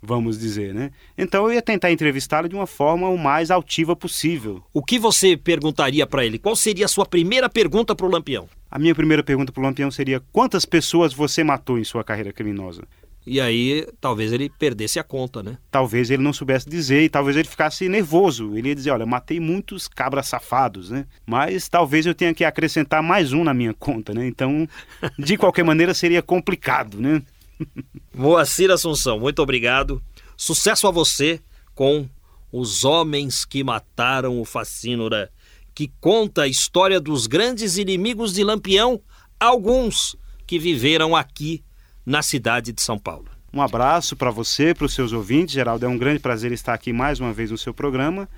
[0.00, 0.90] vamos dizer, né?
[1.16, 4.62] Então eu ia tentar entrevistá-lo de uma forma o mais altiva possível.
[4.72, 6.38] O que você perguntaria para ele?
[6.38, 8.48] Qual seria a sua primeira pergunta para o Lampião?
[8.70, 12.32] A minha primeira pergunta para o Lampião seria: quantas pessoas você matou em sua carreira
[12.32, 12.82] criminosa?
[13.26, 15.58] E aí talvez ele perdesse a conta, né?
[15.70, 18.56] Talvez ele não soubesse dizer e talvez ele ficasse nervoso.
[18.56, 21.04] Ele ia dizer: Olha, matei muitos cabras safados, né?
[21.26, 24.26] Mas talvez eu tenha que acrescentar mais um na minha conta, né?
[24.26, 24.66] Então,
[25.18, 27.22] de qualquer maneira, seria complicado, né?
[28.18, 30.02] Moacir Assunção, muito obrigado.
[30.36, 31.40] Sucesso a você
[31.72, 32.08] com
[32.50, 35.30] Os Homens que Mataram o Facínora,
[35.72, 39.00] que conta a história dos grandes inimigos de Lampião,
[39.38, 40.16] alguns
[40.48, 41.62] que viveram aqui
[42.04, 43.26] na cidade de São Paulo.
[43.54, 45.54] Um abraço para você, para os seus ouvintes.
[45.54, 48.28] Geraldo, é um grande prazer estar aqui mais uma vez no seu programa.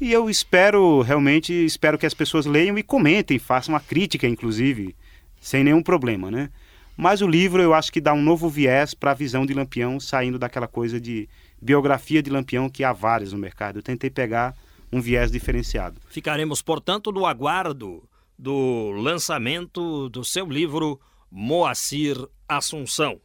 [0.00, 4.94] E eu espero, realmente, espero que as pessoas leiam e comentem, façam uma crítica, inclusive,
[5.40, 6.50] sem nenhum problema, né?
[6.96, 9.98] Mas o livro eu acho que dá um novo viés para a visão de Lampião,
[9.98, 11.28] saindo daquela coisa de
[11.60, 13.78] biografia de Lampião que há várias no mercado.
[13.78, 14.54] Eu tentei pegar
[14.92, 16.00] um viés diferenciado.
[16.08, 22.16] Ficaremos, portanto, no aguardo do lançamento do seu livro Moacir
[22.48, 23.20] Assunção.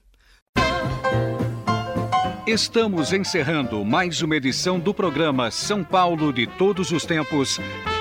[2.47, 7.59] Estamos encerrando mais uma edição do programa São Paulo de Todos os Tempos.